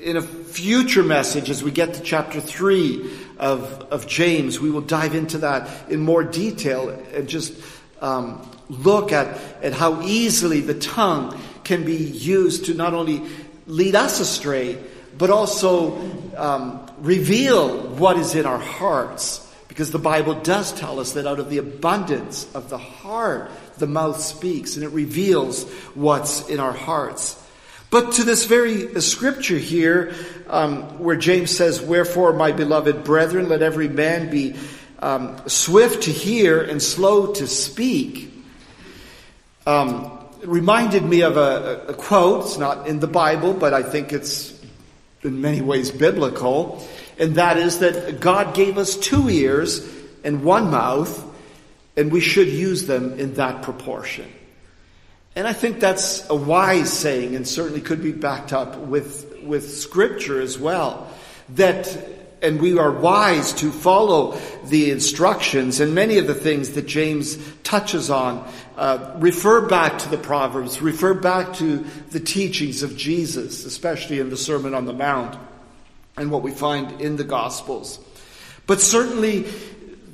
in 0.03 0.15
a 0.15 0.21
future 0.21 1.01
message, 1.01 1.49
as 1.49 1.63
we 1.63 1.71
get 1.71 1.95
to 1.95 2.01
chapter 2.01 2.39
3 2.39 3.11
of, 3.39 3.63
of 3.91 4.05
James, 4.05 4.59
we 4.59 4.69
will 4.69 4.81
dive 4.81 5.15
into 5.15 5.39
that 5.39 5.89
in 5.89 6.01
more 6.01 6.23
detail 6.23 6.89
and 7.15 7.27
just 7.27 7.53
um, 8.01 8.47
look 8.69 9.11
at, 9.11 9.27
at 9.63 9.73
how 9.73 10.03
easily 10.03 10.61
the 10.61 10.75
tongue 10.75 11.39
can 11.63 11.83
be 11.83 11.95
used 11.95 12.65
to 12.65 12.75
not 12.75 12.93
only 12.93 13.23
lead 13.65 13.95
us 13.95 14.19
astray, 14.19 14.77
but 15.17 15.29
also 15.29 15.97
um, 16.37 16.87
reveal 17.01 17.87
what 17.89 18.17
is 18.17 18.35
in 18.35 18.45
our 18.45 18.59
hearts. 18.59 19.47
Because 19.67 19.91
the 19.91 19.99
Bible 19.99 20.35
does 20.35 20.73
tell 20.73 20.99
us 20.99 21.13
that 21.13 21.25
out 21.25 21.39
of 21.39 21.49
the 21.49 21.57
abundance 21.57 22.53
of 22.53 22.69
the 22.69 22.77
heart, 22.77 23.49
the 23.77 23.87
mouth 23.87 24.19
speaks, 24.19 24.75
and 24.75 24.83
it 24.83 24.89
reveals 24.89 25.63
what's 25.95 26.47
in 26.49 26.59
our 26.59 26.73
hearts. 26.73 27.41
But 27.89 28.13
to 28.13 28.23
this 28.23 28.45
very 28.45 28.99
scripture 29.01 29.57
here, 29.57 30.13
um, 30.47 30.99
where 30.99 31.15
James 31.15 31.55
says, 31.55 31.81
Wherefore, 31.81 32.33
my 32.33 32.51
beloved 32.51 33.03
brethren, 33.03 33.49
let 33.49 33.61
every 33.61 33.87
man 33.87 34.29
be 34.29 34.55
um, 34.99 35.41
swift 35.47 36.03
to 36.03 36.11
hear 36.11 36.61
and 36.61 36.81
slow 36.81 37.33
to 37.33 37.47
speak. 37.47 38.31
Um, 39.65 40.19
reminded 40.43 41.03
me 41.03 41.21
of 41.21 41.37
a, 41.37 41.85
a, 41.89 41.93
quote. 41.93 42.45
It's 42.45 42.57
not 42.57 42.87
in 42.87 42.99
the 42.99 43.07
Bible, 43.07 43.53
but 43.53 43.73
I 43.73 43.83
think 43.83 44.13
it's 44.13 44.50
in 45.23 45.41
many 45.41 45.61
ways 45.61 45.91
biblical. 45.91 46.85
And 47.19 47.35
that 47.35 47.57
is 47.57 47.79
that 47.79 48.19
God 48.19 48.55
gave 48.55 48.77
us 48.77 48.95
two 48.95 49.29
ears 49.29 49.87
and 50.23 50.43
one 50.43 50.71
mouth, 50.71 51.23
and 51.95 52.11
we 52.11 52.21
should 52.21 52.47
use 52.47 52.87
them 52.87 53.19
in 53.19 53.35
that 53.35 53.63
proportion. 53.63 54.31
And 55.35 55.47
I 55.47 55.53
think 55.53 55.79
that's 55.79 56.29
a 56.29 56.35
wise 56.35 56.91
saying 56.91 57.35
and 57.35 57.47
certainly 57.47 57.81
could 57.81 58.03
be 58.03 58.11
backed 58.11 58.51
up 58.51 58.77
with, 58.77 59.41
with 59.43 59.71
scripture 59.71 60.41
as 60.41 60.59
well. 60.59 61.09
That 61.49 61.87
and 62.41 62.59
we 62.59 62.77
are 62.77 62.91
wise 62.91 63.53
to 63.53 63.71
follow 63.71 64.37
the 64.65 64.91
instructions 64.91 65.79
and 65.79 65.93
many 65.93 66.17
of 66.17 66.27
the 66.27 66.33
things 66.33 66.71
that 66.71 66.87
James 66.87 67.37
touches 67.63 68.09
on. 68.09 68.51
Uh, 68.77 69.13
refer 69.17 69.67
back 69.67 69.99
to 69.99 70.09
the 70.09 70.17
Proverbs, 70.17 70.81
refer 70.81 71.13
back 71.13 71.53
to 71.53 71.79
the 72.11 72.19
teachings 72.19 72.83
of 72.83 72.95
Jesus, 72.95 73.65
especially 73.65 74.19
in 74.19 74.29
the 74.29 74.37
Sermon 74.37 74.73
on 74.73 74.85
the 74.85 74.93
Mount 74.93 75.37
and 76.15 76.31
what 76.31 76.41
we 76.41 76.51
find 76.51 77.01
in 77.01 77.17
the 77.17 77.23
Gospels. 77.23 77.99
But 78.67 78.79
certainly, 78.79 79.45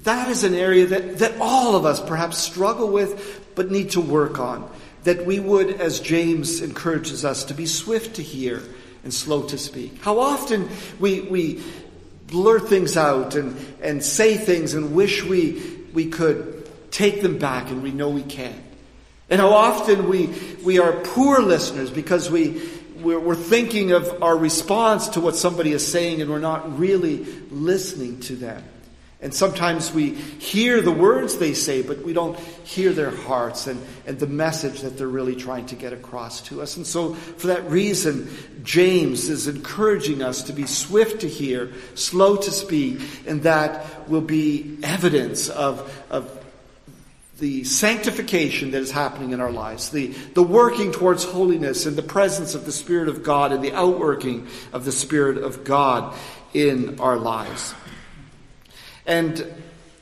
that 0.04 0.30
is 0.30 0.44
an 0.44 0.56
area 0.56 0.88
that, 0.88 1.20
that 1.20 1.36
all 1.40 1.76
of 1.76 1.86
us 1.86 2.00
perhaps 2.00 2.38
struggle 2.38 2.90
with, 2.90 3.54
but 3.56 3.70
need 3.70 3.92
to 3.92 4.02
work 4.02 4.40
on. 4.40 4.70
That 5.04 5.26
we 5.26 5.40
would, 5.40 5.80
as 5.80 6.00
James 6.00 6.62
encourages 6.62 7.24
us, 7.24 7.44
to 7.46 7.54
be 7.54 7.66
swift 7.66 8.16
to 8.16 8.24
hear 8.24 8.64
and 9.04 9.14
slow 9.14 9.44
to 9.44 9.58
speak. 9.58 10.02
How 10.02 10.20
often 10.20 10.70
we, 11.00 11.22
we 11.22 11.64
blur 12.28 12.60
things 12.60 12.98
out 12.98 13.36
and, 13.36 13.56
and 13.82 14.04
say 14.04 14.36
things 14.36 14.74
and 14.74 14.96
wish 14.96 15.24
we, 15.24 15.62
we 15.94 16.08
could 16.08 16.57
take 16.91 17.22
them 17.22 17.38
back 17.38 17.70
and 17.70 17.84
we 17.84 17.91
know 17.91 18.10
we 18.10 18.24
can't. 18.24 18.63
And 19.29 19.41
how 19.41 19.50
often 19.50 20.08
we, 20.08 20.27
we 20.63 20.79
are 20.79 20.94
poor 20.94 21.41
listeners 21.41 21.89
because 21.89 22.29
we, 22.29 22.62
we're, 23.01 23.20
we're 23.20 23.36
thinking 23.36 23.91
of 23.91 24.24
our 24.24 24.38
response 24.38 25.10
to 25.10 25.22
what 25.22 25.36
somebody 25.36 25.74
is 25.74 25.86
saying 25.86 26.22
and 26.22 26.29
we're 26.29 26.39
not 26.39 26.79
really 26.79 27.25
listening 27.50 28.20
to 28.22 28.36
them. 28.36 28.63
And 29.20 29.34
sometimes 29.34 29.91
we 29.91 30.12
hear 30.12 30.79
the 30.79 30.91
words 30.91 31.39
they 31.39 31.56
say, 31.56 31.82
but 31.82 32.03
we 32.03 32.13
don't 32.13 32.38
hear 32.38 32.94
their 32.94 33.10
hearts 33.10 33.65
and, 33.65 33.82
and 34.06 34.20
the 34.20 34.27
message 34.27 34.82
that 34.82 34.96
they're 34.96 35.08
really 35.08 35.36
trying 35.36 35.65
to 35.67 35.75
get 35.75 35.91
across 35.91 36.41
to 36.41 36.62
us. 36.62 36.77
And 36.77 36.86
so, 36.86 37.15
for 37.15 37.48
that 37.48 37.67
reason, 37.67 38.29
James 38.63 39.27
is 39.27 39.48
encouraging 39.48 40.22
us 40.22 40.44
to 40.44 40.53
be 40.53 40.67
swift 40.67 41.22
to 41.22 41.27
hear, 41.27 41.72
slow 41.96 42.36
to 42.36 42.51
speak, 42.51 43.01
and 43.25 43.41
that 43.41 44.08
will 44.08 44.22
be 44.22 44.77
evidence 44.84 45.50
of, 45.50 45.91
of 46.12 46.46
the 47.39 47.63
sanctification 47.63 48.72
that 48.72 48.82
is 48.82 48.91
happening 48.91 49.32
in 49.32 49.39
our 49.41 49.51
lives, 49.51 49.89
the, 49.89 50.08
the 50.08 50.41
working 50.41 50.91
towards 50.91 51.24
holiness 51.24 51.86
and 51.86 51.96
the 51.96 52.01
presence 52.01 52.56
of 52.56 52.65
the 52.65 52.72
Spirit 52.72 53.10
of 53.10 53.24
God 53.24 53.51
and 53.51 53.63
the 53.63 53.74
outworking 53.74 54.48
of 54.74 54.86
the 54.86 54.91
Spirit 54.91 55.38
of 55.38 55.63
God 55.63 56.15
in 56.53 57.00
our 57.00 57.17
lives. 57.17 57.75
And 59.06 59.46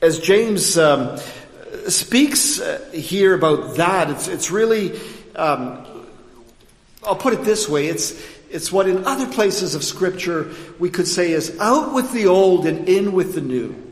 as 0.00 0.18
James 0.18 0.78
um, 0.78 1.18
speaks 1.88 2.60
uh, 2.60 2.90
here 2.92 3.34
about 3.34 3.76
that, 3.76 4.10
it's, 4.10 4.28
it's 4.28 4.50
really, 4.50 4.98
um, 5.34 5.86
I'll 7.04 7.16
put 7.16 7.34
it 7.34 7.44
this 7.44 7.68
way, 7.68 7.88
it's, 7.88 8.20
it's 8.50 8.72
what 8.72 8.88
in 8.88 9.04
other 9.04 9.26
places 9.26 9.74
of 9.74 9.84
Scripture 9.84 10.52
we 10.78 10.88
could 10.88 11.06
say 11.06 11.32
is 11.32 11.58
out 11.60 11.92
with 11.92 12.12
the 12.12 12.26
old 12.26 12.66
and 12.66 12.88
in 12.88 13.12
with 13.12 13.34
the 13.34 13.40
new. 13.42 13.85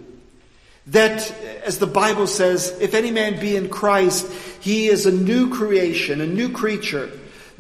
That, 0.89 1.31
as 1.65 1.79
the 1.79 1.87
Bible 1.87 2.27
says, 2.27 2.77
if 2.81 2.95
any 2.95 3.11
man 3.11 3.41
be 3.41 3.57
in 3.57 3.71
Christ, 3.71 4.31
he 4.61 4.89
is 4.89 5.07
a 5.07 5.13
new 5.13 5.49
creation, 5.51 6.21
a 6.21 6.27
new 6.27 6.51
creature. 6.51 7.11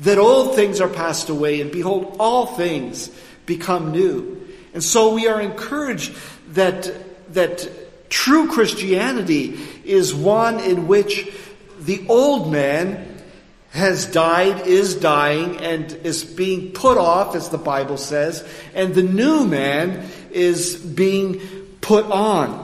That 0.00 0.18
old 0.18 0.54
things 0.54 0.80
are 0.80 0.88
passed 0.88 1.28
away, 1.30 1.60
and 1.60 1.70
behold, 1.70 2.16
all 2.18 2.46
things 2.46 3.10
become 3.46 3.92
new. 3.92 4.46
And 4.74 4.82
so 4.82 5.14
we 5.14 5.28
are 5.28 5.40
encouraged 5.40 6.14
that 6.48 6.92
that 7.34 8.10
true 8.10 8.48
Christianity 8.48 9.58
is 9.84 10.14
one 10.14 10.60
in 10.60 10.86
which 10.86 11.32
the 11.80 12.06
old 12.08 12.52
man 12.52 13.22
has 13.70 14.06
died, 14.06 14.66
is 14.66 14.94
dying, 14.94 15.56
and 15.58 15.92
is 16.04 16.24
being 16.24 16.72
put 16.72 16.96
off, 16.96 17.34
as 17.34 17.48
the 17.48 17.58
Bible 17.58 17.96
says, 17.96 18.46
and 18.74 18.94
the 18.94 19.02
new 19.02 19.44
man 19.44 20.08
is 20.30 20.76
being 20.76 21.40
put 21.80 22.04
on. 22.06 22.63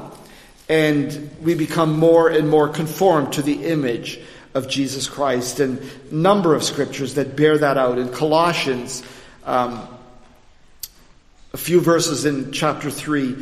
And 0.71 1.29
we 1.43 1.57
become 1.57 1.99
more 1.99 2.29
and 2.29 2.49
more 2.49 2.69
conformed 2.69 3.33
to 3.33 3.43
the 3.43 3.65
image 3.65 4.21
of 4.55 4.69
Jesus 4.69 5.09
Christ. 5.09 5.59
And 5.59 5.83
number 6.13 6.55
of 6.55 6.63
scriptures 6.63 7.15
that 7.15 7.35
bear 7.35 7.59
that 7.59 7.77
out. 7.77 7.99
In 7.99 8.09
Colossians, 8.11 9.03
um, 9.45 9.85
a 11.53 11.57
few 11.57 11.81
verses 11.81 12.25
in 12.25 12.53
chapter 12.53 12.89
3, 12.89 13.35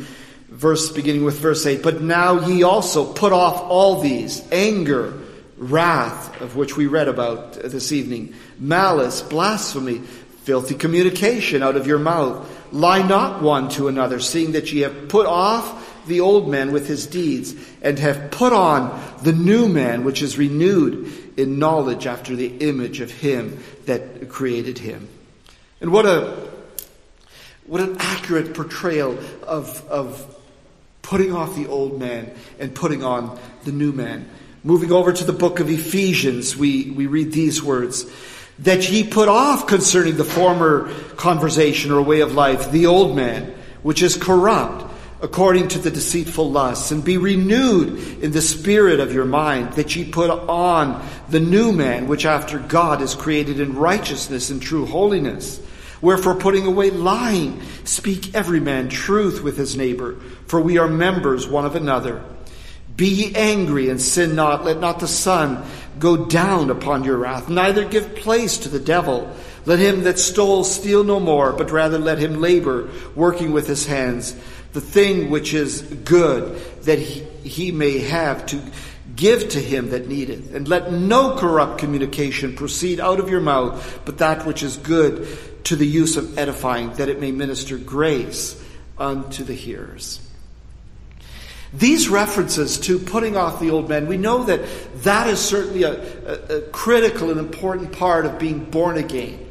verse 0.47 0.91
beginning 0.91 1.23
with 1.23 1.37
verse 1.37 1.67
8. 1.67 1.83
But 1.83 2.01
now 2.01 2.47
ye 2.47 2.63
also 2.63 3.13
put 3.13 3.31
off 3.31 3.61
all 3.61 4.01
these 4.01 4.43
anger, 4.51 5.13
wrath, 5.55 6.41
of 6.41 6.55
which 6.55 6.75
we 6.75 6.87
read 6.87 7.07
about 7.07 7.53
this 7.53 7.91
evening, 7.91 8.33
malice, 8.57 9.21
blasphemy, 9.21 9.99
filthy 9.99 10.73
communication 10.73 11.61
out 11.61 11.75
of 11.75 11.85
your 11.85 11.99
mouth. 11.99 12.49
Lie 12.71 13.07
not 13.07 13.43
one 13.43 13.69
to 13.69 13.87
another, 13.87 14.19
seeing 14.19 14.53
that 14.53 14.73
ye 14.73 14.81
have 14.81 15.09
put 15.09 15.27
off 15.27 15.78
the 16.09 16.19
old 16.19 16.49
man 16.49 16.73
with 16.73 16.87
his 16.87 17.07
deeds, 17.07 17.55
and 17.81 17.97
have 17.99 18.31
put 18.31 18.51
on 18.51 19.01
the 19.23 19.31
new 19.31 19.69
man, 19.69 20.03
which 20.03 20.21
is 20.21 20.37
renewed 20.37 21.11
in 21.37 21.57
knowledge 21.57 22.05
after 22.05 22.35
the 22.35 22.47
image 22.57 22.99
of 22.99 23.09
him 23.11 23.63
that 23.85 24.27
created 24.27 24.77
him. 24.77 25.07
And 25.79 25.93
what 25.93 26.05
a 26.05 26.49
what 27.69 27.81
an 27.81 27.97
accurate 27.99 28.55
portrayal 28.55 29.19
of, 29.43 29.87
of 29.87 30.35
putting 31.03 31.31
off 31.33 31.55
the 31.55 31.67
old 31.67 31.99
man 31.99 32.31
and 32.59 32.73
putting 32.73 33.03
on 33.03 33.39
the 33.63 33.71
new 33.71 33.91
man. 33.91 34.27
Moving 34.63 34.91
over 34.91 35.13
to 35.13 35.23
the 35.23 35.33
book 35.33 35.59
of 35.59 35.69
Ephesians, 35.69 36.57
we, 36.57 36.89
we 36.89 37.05
read 37.05 37.31
these 37.31 37.61
words. 37.61 38.05
That 38.59 38.89
ye 38.89 39.03
put 39.03 39.29
off 39.29 39.67
concerning 39.67 40.17
the 40.17 40.23
former 40.23 40.91
conversation 41.15 41.91
or 41.91 42.01
way 42.01 42.21
of 42.21 42.33
life, 42.33 42.71
the 42.71 42.87
old 42.87 43.15
man, 43.15 43.53
which 43.83 44.01
is 44.01 44.17
corrupt, 44.17 44.88
according 45.21 45.67
to 45.67 45.79
the 45.79 45.91
deceitful 45.91 46.49
lusts, 46.49 46.91
and 46.91 47.03
be 47.03 47.17
renewed 47.17 48.23
in 48.23 48.31
the 48.31 48.41
spirit 48.41 48.99
of 48.99 49.13
your 49.13 49.25
mind, 49.25 49.73
that 49.73 49.95
ye 49.95 50.09
put 50.09 50.29
on 50.29 51.05
the 51.29 51.39
new 51.39 51.71
man, 51.71 52.07
which 52.07 52.25
after 52.25 52.59
God 52.59 53.01
is 53.01 53.15
created 53.15 53.59
in 53.59 53.75
righteousness 53.75 54.49
and 54.49 54.61
true 54.61 54.85
holiness. 54.85 55.61
Wherefore, 56.01 56.35
putting 56.35 56.65
away 56.65 56.91
lying, 56.91 57.61
speak 57.83 58.33
every 58.33 58.61
man 58.61 58.87
truth 58.87 59.43
with 59.43 59.57
his 59.57 59.75
neighbor, 59.75 60.15
for 60.47 60.61
we 60.61 60.77
are 60.77 60.87
members 60.87 61.47
one 61.47 61.65
of 61.65 61.75
another. 61.75 62.23
Be 62.95 63.07
ye 63.07 63.35
angry 63.35 63.89
and 63.89 64.01
sin 64.01 64.35
not. 64.35 64.65
Let 64.65 64.79
not 64.79 64.99
the 64.99 65.07
sun 65.07 65.63
go 65.99 66.25
down 66.25 66.69
upon 66.69 67.03
your 67.03 67.17
wrath. 67.17 67.49
Neither 67.49 67.85
give 67.85 68.15
place 68.15 68.57
to 68.59 68.69
the 68.69 68.79
devil. 68.79 69.33
Let 69.65 69.79
him 69.79 70.03
that 70.03 70.19
stole 70.19 70.63
steal 70.63 71.03
no 71.03 71.19
more, 71.19 71.53
but 71.53 71.71
rather 71.71 71.97
let 71.97 72.17
him 72.17 72.41
labor, 72.41 72.89
working 73.15 73.51
with 73.51 73.67
his 73.67 73.85
hands, 73.85 74.35
the 74.73 74.81
thing 74.81 75.29
which 75.29 75.53
is 75.53 75.81
good, 75.81 76.55
that 76.83 76.99
he, 76.99 77.21
he 77.47 77.71
may 77.71 77.99
have 77.99 78.45
to 78.47 78.61
give 79.15 79.49
to 79.49 79.59
him 79.59 79.89
that 79.89 80.07
needeth. 80.07 80.53
And 80.53 80.67
let 80.67 80.91
no 80.91 81.35
corrupt 81.37 81.79
communication 81.79 82.55
proceed 82.55 82.99
out 82.99 83.19
of 83.19 83.29
your 83.29 83.41
mouth, 83.41 84.01
but 84.05 84.19
that 84.19 84.45
which 84.45 84.63
is 84.63 84.77
good 84.77 85.27
to 85.65 85.75
the 85.75 85.87
use 85.87 86.17
of 86.17 86.37
edifying, 86.37 86.93
that 86.93 87.09
it 87.09 87.19
may 87.19 87.31
minister 87.31 87.77
grace 87.77 88.61
unto 88.97 89.43
the 89.43 89.53
hearers. 89.53 90.19
These 91.73 92.09
references 92.09 92.79
to 92.81 92.97
putting 92.97 93.37
off 93.37 93.59
the 93.59 93.69
old 93.69 93.89
man, 93.89 94.07
we 94.07 94.17
know 94.17 94.43
that 94.45 94.61
that 95.03 95.27
is 95.27 95.39
certainly 95.39 95.83
a, 95.83 96.01
a, 96.25 96.57
a 96.57 96.61
critical 96.61 97.29
and 97.29 97.39
important 97.39 97.91
part 97.91 98.25
of 98.25 98.39
being 98.39 98.63
born 98.65 98.97
again, 98.97 99.45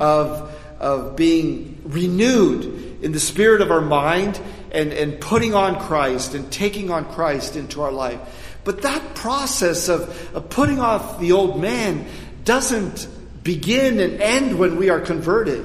of, 0.00 0.54
of 0.78 1.16
being 1.16 1.80
renewed 1.84 2.79
in 3.02 3.12
the 3.12 3.20
spirit 3.20 3.60
of 3.60 3.70
our 3.70 3.80
mind 3.80 4.40
and, 4.72 4.92
and 4.92 5.20
putting 5.20 5.54
on 5.54 5.78
Christ 5.80 6.34
and 6.34 6.50
taking 6.50 6.90
on 6.90 7.04
Christ 7.12 7.56
into 7.56 7.82
our 7.82 7.92
life. 7.92 8.20
But 8.64 8.82
that 8.82 9.14
process 9.14 9.88
of, 9.88 10.34
of 10.34 10.50
putting 10.50 10.78
off 10.78 11.18
the 11.18 11.32
old 11.32 11.60
man 11.60 12.06
doesn't 12.44 13.08
begin 13.42 14.00
and 14.00 14.20
end 14.20 14.58
when 14.58 14.76
we 14.76 14.90
are 14.90 15.00
converted. 15.00 15.64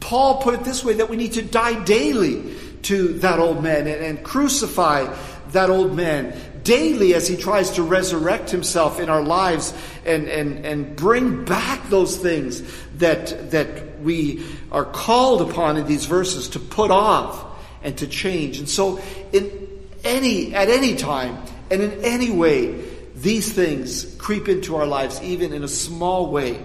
Paul 0.00 0.42
put 0.42 0.54
it 0.54 0.64
this 0.64 0.84
way 0.84 0.94
that 0.94 1.08
we 1.08 1.16
need 1.16 1.32
to 1.34 1.42
die 1.42 1.82
daily 1.84 2.56
to 2.82 3.14
that 3.14 3.38
old 3.38 3.62
man 3.62 3.86
and, 3.86 4.02
and 4.02 4.22
crucify 4.22 5.14
that 5.50 5.70
old 5.70 5.94
man 5.94 6.34
daily 6.64 7.14
as 7.14 7.26
he 7.26 7.36
tries 7.36 7.72
to 7.72 7.82
resurrect 7.82 8.50
himself 8.50 9.00
in 9.00 9.08
our 9.08 9.22
lives 9.22 9.74
and, 10.04 10.28
and, 10.28 10.64
and 10.64 10.96
bring 10.96 11.44
back 11.44 11.88
those 11.88 12.16
things 12.16 12.62
that, 12.98 13.50
that 13.50 13.91
we 14.02 14.44
are 14.70 14.84
called 14.84 15.50
upon 15.50 15.76
in 15.76 15.86
these 15.86 16.06
verses 16.06 16.48
to 16.50 16.58
put 16.58 16.90
off 16.90 17.44
and 17.82 17.96
to 17.98 18.06
change. 18.06 18.58
And 18.58 18.68
so 18.68 19.00
in 19.32 19.68
any, 20.04 20.54
at 20.54 20.68
any 20.68 20.96
time 20.96 21.38
and 21.70 21.82
in 21.82 22.04
any 22.04 22.30
way, 22.30 22.84
these 23.14 23.52
things 23.52 24.16
creep 24.16 24.48
into 24.48 24.76
our 24.76 24.86
lives, 24.86 25.20
even 25.22 25.52
in 25.52 25.64
a 25.64 25.68
small 25.68 26.30
way, 26.30 26.60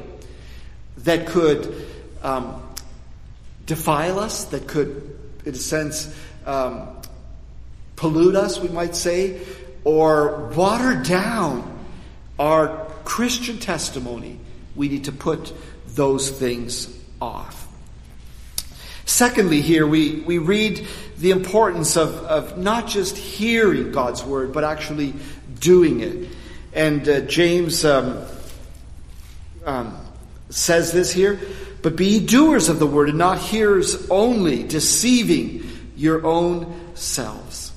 that 0.99 1.27
could 1.27 1.85
um, 2.23 2.61
defile 3.65 4.19
us, 4.19 4.45
that 4.45 4.67
could 4.67 5.17
in 5.47 5.53
a 5.53 5.57
sense, 5.57 6.13
um, 6.45 6.89
pollute 7.95 8.35
us, 8.35 8.59
we 8.59 8.67
might 8.67 8.95
say, 8.95 9.39
or 9.85 10.49
water 10.49 11.01
down 11.01 11.85
our 12.37 12.85
Christian 13.05 13.57
testimony, 13.57 14.39
we 14.75 14.89
need 14.89 15.05
to 15.05 15.13
put 15.13 15.53
those 15.87 16.29
things 16.29 16.93
off. 17.21 17.67
Secondly, 19.05 19.61
here 19.61 19.87
we, 19.87 20.19
we 20.25 20.37
read 20.37 20.85
the 21.17 21.31
importance 21.31 21.95
of, 21.97 22.15
of 22.25 22.57
not 22.57 22.87
just 22.87 23.17
hearing 23.17 23.91
God's 23.91 24.23
word, 24.23 24.53
but 24.53 24.63
actually 24.63 25.13
doing 25.59 26.01
it. 26.01 26.29
And 26.73 27.07
uh, 27.07 27.21
James 27.21 27.85
um, 27.85 28.25
um, 29.65 29.97
says 30.49 30.91
this 30.91 31.11
here 31.11 31.39
but 31.81 31.95
be 31.95 32.19
doers 32.19 32.69
of 32.69 32.79
the 32.79 32.87
word 32.87 33.09
and 33.09 33.17
not 33.17 33.37
hearers 33.37 34.09
only, 34.09 34.63
deceiving 34.63 35.69
your 35.95 36.25
own 36.25 36.95
selves. 36.95 37.71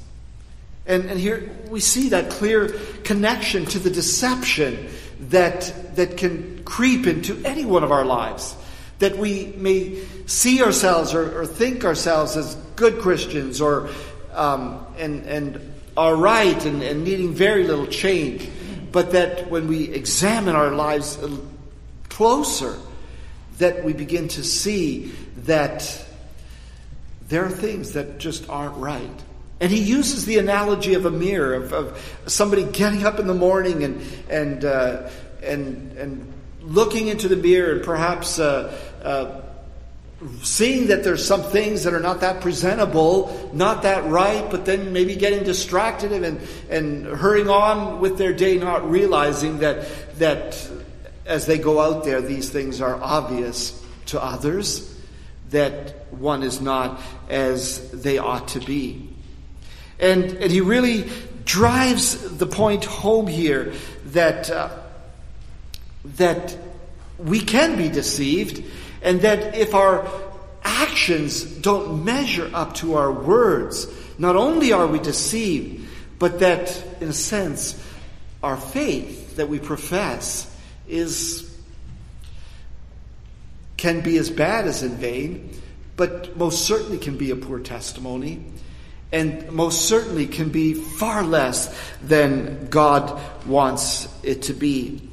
And, 0.87 1.05
and 1.05 1.21
here 1.21 1.49
we 1.69 1.81
see 1.81 2.09
that 2.09 2.31
clear 2.31 2.69
connection 3.05 3.67
to 3.67 3.79
the 3.79 3.91
deception 3.91 4.89
that, 5.29 5.95
that 5.95 6.17
can 6.17 6.65
creep 6.65 7.07
into 7.07 7.41
any 7.45 7.65
one 7.65 7.85
of 7.85 7.93
our 7.93 8.05
lives. 8.05 8.57
That 9.01 9.19
we 9.19 9.53
may 9.57 10.03
see 10.27 10.63
ourselves 10.63 11.13
or, 11.13 11.41
or 11.41 11.47
think 11.47 11.85
ourselves 11.85 12.37
as 12.37 12.55
good 12.77 13.01
Christians 13.01 13.61
or 13.61 13.91
um, 14.33 14.87
and, 14.97 15.27
and 15.27 15.75
are 15.97 16.17
right 16.17 16.65
and, 16.65 16.83
and 16.83 17.05
needing 17.05 17.35
very 17.35 17.65
little 17.65 17.87
change. 17.87 18.49
But 18.93 19.13
that 19.13 19.51
when 19.51 19.69
we 19.69 19.89
examine 19.89 20.57
our 20.57 20.73
lives 20.73 21.19
closer, 22.09 22.77
that 23.59 23.85
we 23.85 23.93
begin 23.93 24.29
to 24.29 24.43
see 24.43 25.13
that 25.45 26.05
there 27.29 27.45
are 27.45 27.51
things 27.51 27.93
that 27.93 28.19
just 28.19 28.49
aren't 28.49 28.77
right. 28.77 29.23
And 29.61 29.71
he 29.71 29.81
uses 29.81 30.25
the 30.25 30.39
analogy 30.39 30.95
of 30.95 31.05
a 31.05 31.11
mirror, 31.11 31.55
of, 31.55 31.73
of 31.73 32.23
somebody 32.27 32.65
getting 32.65 33.05
up 33.05 33.19
in 33.19 33.27
the 33.27 33.35
morning 33.35 33.85
and, 33.85 34.03
and, 34.29 34.65
uh, 34.65 35.11
and, 35.43 35.93
and 35.99 36.33
looking 36.63 37.09
into 37.09 37.29
the 37.29 37.37
mirror 37.37 37.73
and 37.77 37.85
perhaps 37.85 38.39
uh, 38.39 38.77
uh, 39.03 39.41
seeing 40.43 40.89
that 40.89 41.03
there's 41.03 41.25
some 41.25 41.43
things 41.43 41.85
that 41.85 41.95
are 41.95 42.01
not 42.01 42.21
that 42.21 42.41
presentable, 42.41 43.51
not 43.55 43.83
that 43.83 44.05
right, 44.05 44.51
but 44.51 44.67
then 44.67 44.93
maybe 44.93 45.17
getting 45.17 45.45
distracted 45.45 46.13
and, 46.13 46.41
and 46.69 47.07
hurrying 47.07 47.49
on 47.49 48.01
with 48.01 48.19
their 48.19 48.33
day, 48.33 48.59
not 48.59 48.89
realizing 48.91 49.59
that, 49.59 49.87
that 50.19 50.69
as 51.25 51.47
they 51.47 51.59
go 51.59 51.81
out 51.81 52.05
there, 52.05 52.21
these 52.21 52.51
things 52.51 52.81
are 52.81 52.97
obvious 53.03 53.83
to 54.07 54.23
others, 54.23 54.95
that 55.51 56.13
one 56.13 56.43
is 56.43 56.61
not 56.61 57.01
as 57.29 57.91
they 57.91 58.19
ought 58.19 58.49
to 58.49 58.61
be. 58.61 59.09
And, 59.99 60.25
and 60.25 60.51
he 60.51 60.61
really 60.61 61.11
drives 61.45 62.37
the 62.37 62.47
point 62.47 62.85
home 62.85 63.27
here 63.27 63.73
that, 64.07 64.51
uh, 64.51 64.71
that 66.17 66.57
we 67.19 67.41
can 67.41 67.77
be 67.77 67.89
deceived, 67.89 68.65
and 69.03 69.21
that 69.23 69.57
if 69.57 69.75
our 69.75 70.07
actions 70.63 71.43
don't 71.43 72.05
measure 72.05 72.51
up 72.55 72.75
to 72.75 72.95
our 72.95 73.13
words, 73.13 73.87
not 74.19 74.37
only 74.37 74.73
are 74.73 74.87
we 74.87 74.99
deceived, 74.99 75.89
but 76.19 76.41
that, 76.41 76.85
in 77.01 77.09
a 77.09 77.13
sense, 77.13 77.83
our 78.43 78.57
faith 78.57 79.37
that 79.37 79.49
we 79.49 79.59
profess 79.59 80.47
is 80.89 81.47
can 83.77 84.03
be 84.03 84.19
as 84.19 84.29
bad 84.29 84.67
as 84.67 84.83
in 84.83 84.95
vain, 84.97 85.59
but 85.97 86.37
most 86.37 86.67
certainly 86.67 86.99
can 86.99 87.17
be 87.17 87.31
a 87.31 87.37
poor 87.37 87.59
testimony, 87.59 88.45
and 89.11 89.51
most 89.51 89.87
certainly 89.87 90.27
can 90.27 90.51
be 90.51 90.75
far 90.75 91.23
less 91.23 91.75
than 92.03 92.67
God 92.69 93.19
wants 93.47 94.07
it 94.23 94.43
to 94.43 94.53
be. 94.53 95.10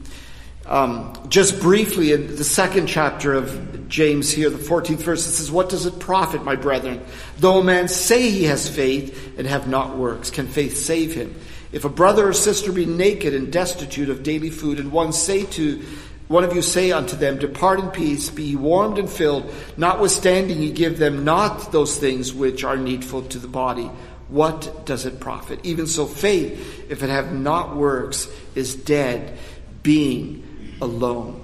Um, 0.68 1.18
just 1.30 1.62
briefly, 1.62 2.12
in 2.12 2.36
the 2.36 2.44
second 2.44 2.88
chapter 2.88 3.34
of 3.34 3.88
James 3.88 4.30
here, 4.30 4.50
the 4.50 4.58
14th 4.58 4.98
verse, 4.98 5.26
it 5.26 5.32
says, 5.32 5.50
What 5.50 5.70
does 5.70 5.86
it 5.86 6.00
profit, 6.00 6.44
my 6.44 6.56
brethren, 6.56 7.02
though 7.38 7.60
a 7.60 7.64
man 7.64 7.88
say 7.88 8.30
he 8.30 8.44
has 8.44 8.68
faith 8.68 9.38
and 9.38 9.48
have 9.48 9.70
not 9.70 9.96
works? 9.98 10.30
Can 10.30 10.48
faith 10.48 10.78
save 10.78 11.14
him? 11.14 11.34
If 11.72 11.86
a 11.86 11.90
brother 11.90 12.28
or 12.28 12.34
sister 12.34 12.72
be 12.72 12.86
naked 12.86 13.34
and 13.34 13.52
destitute 13.52 14.10
of 14.10 14.24
daily 14.24 14.50
food, 14.50 14.80
and 14.80 14.92
one 14.92 15.14
say 15.14 15.46
to 15.46 15.82
one 16.28 16.44
of 16.44 16.54
you 16.54 16.62
say 16.62 16.92
unto 16.92 17.16
them, 17.16 17.40
Depart 17.40 17.80
in 17.80 17.88
peace, 17.90 18.30
be 18.30 18.58
warmed 18.58 18.98
and 18.98 19.10
filled, 19.10 19.50
notwithstanding 19.78 20.62
ye 20.62 20.72
give 20.72 20.98
them 20.98 21.24
not 21.24 21.72
those 21.72 21.98
things 21.98 22.34
which 22.34 22.66
are 22.66 22.76
needful 22.76 23.22
to 23.24 23.40
the 23.40 23.48
body, 23.48 23.90
what 24.28 24.86
does 24.86 25.06
it 25.06 25.22
profit? 25.22 25.62
Even 25.64 25.88
so, 25.88 26.06
faith, 26.06 26.90
if 26.90 27.02
it 27.02 27.10
have 27.10 27.32
not 27.32 27.78
works, 27.78 28.28
is 28.56 28.76
dead, 28.76 29.38
being 29.84 30.44
alone. 30.82 31.42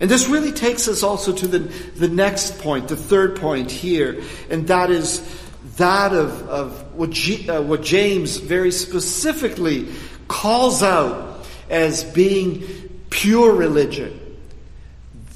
And 0.00 0.10
this 0.10 0.28
really 0.28 0.52
takes 0.52 0.88
us 0.88 1.02
also 1.02 1.32
to 1.32 1.46
the, 1.46 1.58
the 1.58 2.08
next 2.08 2.58
point, 2.58 2.88
the 2.88 2.96
third 2.96 3.36
point 3.36 3.70
here, 3.70 4.22
and 4.48 4.66
that 4.68 4.90
is 4.90 5.20
that 5.76 6.12
of, 6.12 6.48
of 6.48 6.94
what, 6.94 7.10
G, 7.10 7.48
uh, 7.48 7.60
what 7.60 7.82
James 7.82 8.38
very 8.38 8.70
specifically 8.70 9.88
calls 10.26 10.82
out 10.82 11.46
as 11.68 12.02
being 12.02 12.62
pure 13.10 13.54
religion. 13.54 14.18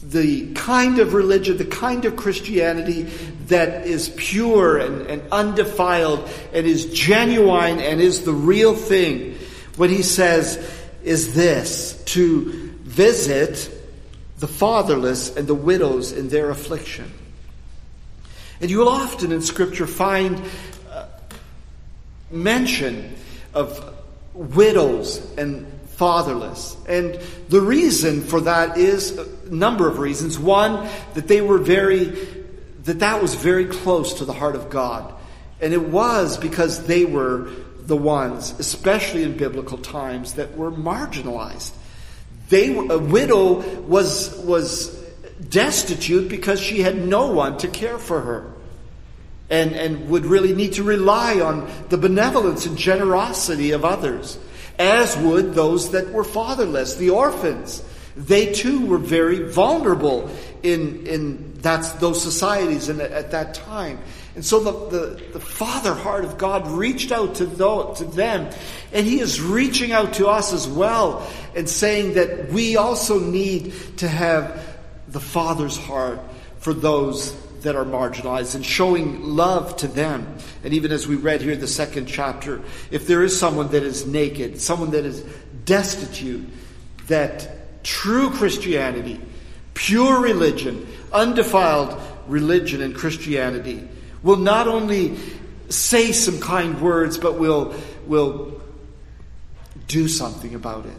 The 0.02 0.52
kind 0.54 0.98
of 0.98 1.12
religion, 1.12 1.56
the 1.56 1.64
kind 1.64 2.04
of 2.04 2.16
Christianity 2.16 3.02
that 3.48 3.86
is 3.86 4.10
pure 4.16 4.78
and, 4.78 5.06
and 5.06 5.22
undefiled 5.30 6.28
and 6.52 6.66
is 6.66 6.86
genuine 6.86 7.80
and 7.80 8.00
is 8.00 8.24
the 8.24 8.32
real 8.32 8.74
thing. 8.74 9.36
What 9.76 9.90
he 9.90 10.02
says 10.02 10.56
is 11.02 11.34
this 11.34 12.02
to 12.06 12.63
visit 12.94 13.70
the 14.38 14.46
fatherless 14.46 15.36
and 15.36 15.46
the 15.46 15.54
widows 15.54 16.12
in 16.12 16.28
their 16.28 16.50
affliction. 16.50 17.12
And 18.60 18.70
you 18.70 18.78
will 18.78 18.88
often 18.88 19.32
in 19.32 19.42
Scripture 19.42 19.86
find 19.86 20.40
uh, 20.90 21.06
mention 22.30 23.16
of 23.52 23.94
widows 24.32 25.20
and 25.36 25.66
fatherless. 25.96 26.76
And 26.88 27.18
the 27.48 27.60
reason 27.60 28.22
for 28.22 28.40
that 28.42 28.78
is 28.78 29.18
a 29.18 29.54
number 29.54 29.88
of 29.88 29.98
reasons. 29.98 30.38
One, 30.38 30.88
that 31.14 31.28
they 31.28 31.40
were 31.40 31.58
very, 31.58 32.04
that 32.84 33.00
that 33.00 33.20
was 33.20 33.34
very 33.34 33.66
close 33.66 34.14
to 34.14 34.24
the 34.24 34.32
heart 34.32 34.56
of 34.56 34.70
God. 34.70 35.14
And 35.60 35.72
it 35.72 35.88
was 35.88 36.36
because 36.36 36.86
they 36.86 37.04
were 37.04 37.50
the 37.78 37.96
ones, 37.96 38.54
especially 38.58 39.22
in 39.22 39.36
biblical 39.36 39.78
times, 39.78 40.34
that 40.34 40.56
were 40.56 40.70
marginalized. 40.70 41.72
They, 42.48 42.76
a 42.76 42.98
widow 42.98 43.60
was, 43.80 44.36
was 44.38 44.94
destitute 45.48 46.28
because 46.28 46.60
she 46.60 46.80
had 46.80 46.96
no 46.96 47.30
one 47.30 47.58
to 47.58 47.68
care 47.68 47.98
for 47.98 48.20
her. 48.20 48.50
And, 49.50 49.72
and 49.72 50.08
would 50.08 50.24
really 50.24 50.54
need 50.54 50.74
to 50.74 50.82
rely 50.82 51.40
on 51.40 51.70
the 51.90 51.98
benevolence 51.98 52.64
and 52.64 52.78
generosity 52.78 53.72
of 53.72 53.84
others, 53.84 54.38
as 54.78 55.16
would 55.18 55.52
those 55.54 55.90
that 55.90 56.12
were 56.12 56.24
fatherless, 56.24 56.94
the 56.94 57.10
orphans. 57.10 57.82
They 58.16 58.52
too 58.52 58.86
were 58.86 58.98
very 58.98 59.50
vulnerable 59.50 60.30
in, 60.62 61.06
in 61.06 61.54
that's, 61.54 61.92
those 61.92 62.22
societies 62.22 62.88
and 62.88 63.00
at 63.00 63.32
that 63.32 63.54
time. 63.54 63.98
And 64.34 64.44
so 64.44 64.60
the, 64.60 64.98
the, 64.98 65.22
the, 65.34 65.40
Father 65.40 65.94
heart 65.94 66.24
of 66.24 66.38
God 66.38 66.66
reached 66.66 67.12
out 67.12 67.36
to, 67.36 67.46
to 67.46 68.04
them, 68.04 68.52
and 68.92 69.06
He 69.06 69.20
is 69.20 69.40
reaching 69.40 69.92
out 69.92 70.14
to 70.14 70.26
us 70.26 70.52
as 70.52 70.66
well, 70.66 71.24
and 71.54 71.68
saying 71.68 72.14
that 72.14 72.50
we 72.50 72.76
also 72.76 73.20
need 73.20 73.72
to 73.98 74.08
have 74.08 74.60
the 75.06 75.20
Father's 75.20 75.76
heart 75.76 76.18
for 76.58 76.74
those 76.74 77.32
that 77.60 77.76
are 77.76 77.84
marginalized 77.84 78.56
and 78.56 78.66
showing 78.66 79.22
love 79.22 79.76
to 79.76 79.86
them. 79.86 80.36
And 80.64 80.74
even 80.74 80.90
as 80.90 81.06
we 81.06 81.14
read 81.14 81.40
here 81.40 81.56
the 81.56 81.68
second 81.68 82.06
chapter, 82.06 82.60
if 82.90 83.06
there 83.06 83.22
is 83.22 83.38
someone 83.38 83.68
that 83.68 83.84
is 83.84 84.04
naked, 84.04 84.60
someone 84.60 84.90
that 84.90 85.04
is 85.04 85.24
destitute, 85.64 86.48
that 87.06 87.84
true 87.84 88.30
Christianity, 88.30 89.20
pure 89.74 90.20
religion, 90.20 90.86
undefiled 91.12 92.00
religion 92.26 92.82
and 92.82 92.94
Christianity 92.94 93.88
will 94.24 94.38
not 94.38 94.66
only 94.66 95.16
say 95.68 96.10
some 96.10 96.40
kind 96.40 96.80
words, 96.80 97.18
but 97.18 97.38
will, 97.38 97.74
will 98.06 98.60
do 99.86 100.08
something 100.08 100.54
about 100.54 100.86
it. 100.86 100.96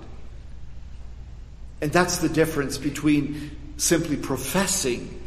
And 1.81 1.91
that's 1.91 2.19
the 2.19 2.29
difference 2.29 2.77
between 2.77 3.51
simply 3.77 4.15
professing 4.15 5.21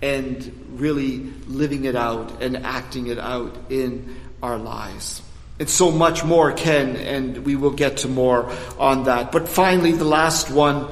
and 0.00 0.66
really 0.74 1.18
living 1.48 1.84
it 1.86 1.96
out 1.96 2.40
and 2.40 2.58
acting 2.58 3.08
it 3.08 3.18
out 3.18 3.56
in 3.70 4.16
our 4.42 4.58
lives. 4.58 5.22
And 5.58 5.68
so 5.68 5.90
much 5.90 6.24
more 6.24 6.52
can, 6.52 6.94
and 6.94 7.38
we 7.38 7.56
will 7.56 7.72
get 7.72 7.98
to 7.98 8.08
more 8.08 8.52
on 8.78 9.04
that. 9.04 9.32
But 9.32 9.48
finally, 9.48 9.92
the 9.92 10.04
last 10.04 10.50
one 10.50 10.86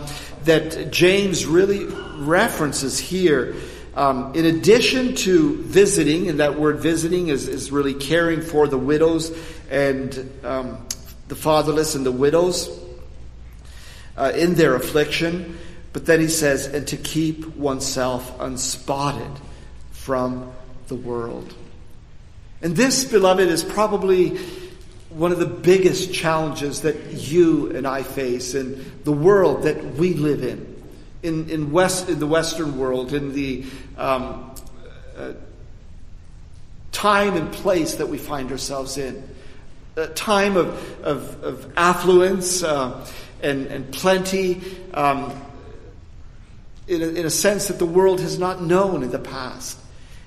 that 0.45 0.91
James 0.91 1.47
really 1.47 1.85
references 2.19 2.99
here 2.99 3.55
um, 3.97 4.35
in 4.35 4.45
addition 4.45 5.15
to 5.17 5.57
visiting, 5.63 6.29
and 6.29 6.41
that 6.41 6.59
word 6.59 6.81
visiting 6.81 7.29
is, 7.29 7.49
is 7.49 7.73
really 7.73 7.95
caring 7.95 8.43
for 8.43 8.69
the 8.69 8.77
widows 8.77 9.37
and 9.71 10.31
um, 10.45 10.87
the 11.29 11.35
fatherless 11.35 11.95
and 11.95 12.05
the 12.05 12.13
widows 12.13 12.69
uh, 14.19 14.33
in 14.37 14.55
their 14.55 14.75
affliction, 14.75 15.59
but 15.95 16.05
then 16.05 16.21
he 16.21 16.29
says, 16.29 16.67
and 16.67 16.87
to 16.89 16.97
keep 16.99 17.47
oneself 17.57 18.39
unspotted 18.39 19.41
from 19.93 20.53
the 20.89 20.95
world. 20.95 21.55
And 22.61 22.77
this, 22.77 23.07
beloved, 23.07 23.49
is 23.49 23.65
probably 23.65 24.37
one 25.09 25.33
of 25.33 25.39
the 25.39 25.47
biggest 25.47 26.13
challenges 26.13 26.83
that 26.83 26.97
you 27.13 27.75
and 27.75 27.87
I 27.87 28.03
face 28.03 28.55
in 28.55 29.01
the 29.05 29.13
world 29.13 29.63
that 29.63 29.83
we 29.95 30.13
live 30.13 30.43
in 30.43 30.76
in, 31.27 31.51
in, 31.51 31.73
West, 31.73 32.09
in 32.09 32.19
the 32.19 32.27
Western 32.27 32.79
world, 32.79 33.13
in 33.13 33.33
the 33.33 33.65
um, 33.99 34.55
uh, 35.17 35.33
time 36.93 37.35
and 37.35 37.53
place 37.53 37.97
that 37.97 38.09
we 38.09 38.19
find 38.19 38.51
ourselves 38.51 38.97
in. 38.97 39.29
A 39.97 40.07
time 40.09 40.57
of, 40.57 40.69
of, 41.03 41.43
of 41.43 41.73
affluence 41.77 42.63
uh, 42.63 43.07
and, 43.43 43.67
and 43.67 43.91
plenty, 43.93 44.63
um, 44.95 45.33
in, 46.87 47.03
a, 47.03 47.07
in 47.07 47.27
a 47.27 47.31
sense 47.31 47.69
that 47.69 47.79
the 47.79 47.87
world 47.87 48.21
has 48.21 48.39
not 48.39 48.63
known 48.63 49.03
in 49.03 49.11
the 49.11 49.19
past. 49.19 49.79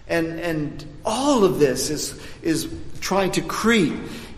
And, 0.07 0.39
and 0.39 0.85
all 1.05 1.43
of 1.43 1.59
this 1.59 1.89
is, 1.89 2.19
is 2.41 2.73
trying 2.99 3.31
to 3.33 3.41
creep 3.41 3.93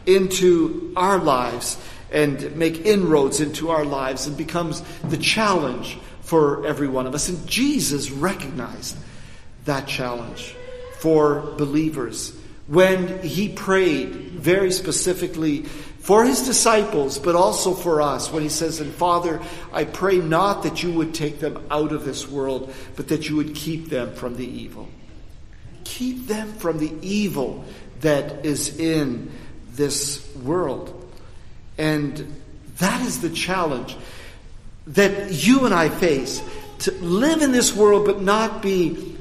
into 0.05 0.93
our 0.95 1.17
lives 1.17 1.77
and 2.11 2.55
make 2.57 2.85
inroads 2.85 3.39
into 3.39 3.69
our 3.69 3.85
lives 3.85 4.27
and 4.27 4.35
becomes 4.35 4.81
the 5.05 5.17
challenge 5.17 5.97
for 6.31 6.65
every 6.65 6.87
one 6.87 7.05
of 7.07 7.13
us. 7.13 7.27
And 7.27 7.45
Jesus 7.45 8.09
recognized 8.09 8.95
that 9.65 9.85
challenge 9.85 10.55
for 10.99 11.41
believers 11.57 12.33
when 12.67 13.21
he 13.21 13.49
prayed 13.49 14.13
very 14.31 14.71
specifically 14.71 15.63
for 15.63 16.23
his 16.23 16.43
disciples, 16.43 17.19
but 17.19 17.35
also 17.35 17.73
for 17.73 18.01
us, 18.01 18.31
when 18.31 18.43
he 18.43 18.47
says, 18.47 18.79
And 18.79 18.93
Father, 18.93 19.41
I 19.73 19.83
pray 19.83 20.19
not 20.19 20.63
that 20.63 20.81
you 20.81 20.93
would 20.93 21.13
take 21.13 21.41
them 21.41 21.67
out 21.69 21.91
of 21.91 22.05
this 22.05 22.29
world, 22.29 22.73
but 22.95 23.09
that 23.09 23.27
you 23.27 23.35
would 23.35 23.53
keep 23.53 23.89
them 23.89 24.13
from 24.13 24.37
the 24.37 24.47
evil. 24.47 24.87
Keep 25.83 26.27
them 26.27 26.53
from 26.53 26.77
the 26.77 26.93
evil 27.01 27.65
that 27.99 28.45
is 28.45 28.79
in 28.79 29.33
this 29.73 30.33
world. 30.37 31.11
And 31.77 32.33
that 32.77 33.01
is 33.01 33.19
the 33.19 33.31
challenge 33.31 33.97
that 34.87 35.31
you 35.31 35.65
and 35.65 35.73
I 35.73 35.89
face 35.89 36.41
to 36.79 36.91
live 36.93 37.41
in 37.41 37.51
this 37.51 37.75
world 37.75 38.05
but 38.05 38.21
not 38.21 38.61
be 38.61 39.17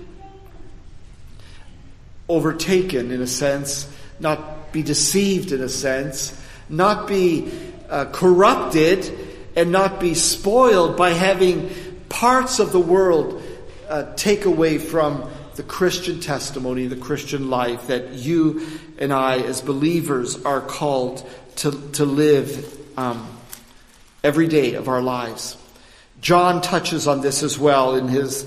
overtaken 2.29 3.11
in 3.11 3.21
a 3.21 3.27
sense, 3.27 3.91
not 4.19 4.73
be 4.73 4.83
deceived 4.83 5.53
in 5.53 5.61
a 5.61 5.69
sense, 5.69 6.41
not 6.69 7.09
be 7.09 7.51
uh, 7.89 8.07
corrupted, 8.07 9.29
and 9.57 9.73
not 9.73 10.01
be 10.01 10.15
spoiled 10.15 10.97
by 10.97 11.11
having 11.11 11.71
parts 12.09 12.61
of 12.61 12.73
the 12.73 12.81
world 12.81 13.43
uh, 13.89 14.15
take 14.15 14.45
away 14.45 14.79
from 14.79 15.29
the 15.57 15.63
Christian 15.65 16.21
testimony, 16.21 16.87
the 16.87 16.97
Christian 16.97 17.51
life 17.51 17.89
that 17.89 18.11
you 18.11 18.67
and 18.99 19.13
I, 19.13 19.39
as 19.39 19.61
believers, 19.61 20.43
are 20.45 20.61
called 20.61 21.29
to, 21.57 21.73
to 21.93 22.05
live. 22.05 22.79
Um, 22.97 23.40
every 24.23 24.49
day 24.49 24.75
of 24.75 24.89
our 24.89 25.01
lives. 25.01 25.57
John 26.21 26.61
touches 26.61 27.07
on 27.07 27.23
this 27.23 27.43
as 27.43 27.59
well 27.59 27.95
in 27.97 28.09
his 28.09 28.45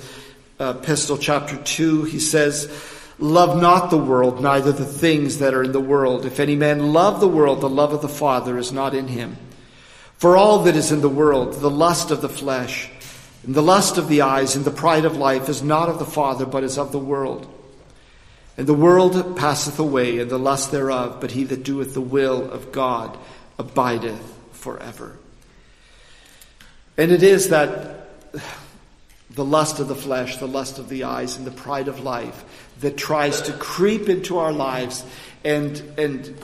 uh, 0.59 0.75
epistle, 0.77 1.17
chapter 1.17 1.57
2. 1.57 2.03
He 2.03 2.19
says, 2.19 2.71
Love 3.19 3.61
not 3.61 3.89
the 3.89 3.97
world, 3.97 4.41
neither 4.41 4.71
the 4.71 4.85
things 4.85 5.39
that 5.39 5.53
are 5.53 5.63
in 5.63 5.71
the 5.71 5.79
world. 5.79 6.25
If 6.25 6.39
any 6.39 6.55
man 6.55 6.93
love 6.93 7.19
the 7.19 7.27
world, 7.27 7.61
the 7.61 7.69
love 7.69 7.93
of 7.93 8.01
the 8.01 8.09
Father 8.09 8.57
is 8.57 8.71
not 8.71 8.93
in 8.93 9.07
him. 9.07 9.37
For 10.17 10.37
all 10.37 10.59
that 10.63 10.75
is 10.75 10.91
in 10.91 11.01
the 11.01 11.09
world, 11.09 11.53
the 11.53 11.69
lust 11.69 12.11
of 12.11 12.21
the 12.21 12.29
flesh, 12.29 12.89
And 13.45 13.55
the 13.55 13.61
lust 13.61 13.97
of 13.97 14.07
the 14.07 14.21
eyes 14.21 14.55
and 14.55 14.63
the 14.63 14.71
pride 14.71 15.03
of 15.03 15.17
life 15.17 15.49
is 15.49 15.61
not 15.61 15.89
of 15.89 15.99
the 15.99 16.05
Father, 16.05 16.45
but 16.45 16.63
is 16.63 16.77
of 16.77 16.91
the 16.91 16.99
world. 16.99 17.45
And 18.57 18.67
the 18.67 18.73
world 18.73 19.35
passeth 19.35 19.79
away, 19.79 20.19
and 20.19 20.29
the 20.29 20.37
lust 20.37 20.71
thereof, 20.71 21.17
but 21.19 21.31
he 21.31 21.43
that 21.45 21.63
doeth 21.63 21.93
the 21.93 22.01
will 22.01 22.49
of 22.51 22.71
God 22.71 23.17
abideth 23.57 24.21
forever. 24.51 25.17
And 26.97 27.11
it 27.11 27.23
is 27.23 27.49
that 27.49 28.07
the 29.31 29.45
lust 29.45 29.79
of 29.79 29.87
the 29.87 29.95
flesh, 29.95 30.37
the 30.37 30.47
lust 30.47 30.77
of 30.77 30.89
the 30.89 31.05
eyes, 31.05 31.37
and 31.37 31.45
the 31.45 31.51
pride 31.51 31.87
of 31.87 32.01
life 32.01 32.43
that 32.81 32.97
tries 32.97 33.41
to 33.43 33.53
creep 33.53 34.09
into 34.09 34.37
our 34.37 34.51
lives 34.51 35.03
and, 35.43 35.81
and 35.97 36.37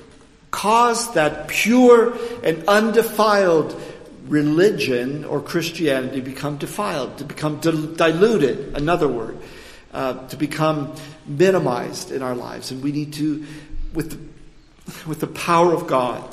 cause 0.51 1.13
that 1.13 1.47
pure 1.47 2.17
and 2.43 2.67
undefiled 2.67 3.79
religion 4.25 5.25
or 5.25 5.41
Christianity 5.41 6.21
become 6.21 6.57
defiled, 6.57 7.17
to 7.19 7.25
become 7.25 7.59
diluted, 7.59 8.75
another 8.75 9.07
word, 9.07 9.37
uh, 9.93 10.27
to 10.27 10.37
become 10.37 10.95
minimized 11.25 12.11
in 12.11 12.21
our 12.21 12.35
lives. 12.35 12.71
And 12.71 12.83
we 12.83 12.91
need 12.91 13.13
to, 13.13 13.45
with 13.93 14.11
the, 14.11 15.07
with 15.07 15.19
the 15.19 15.27
power 15.27 15.73
of 15.73 15.87
God, 15.87 16.23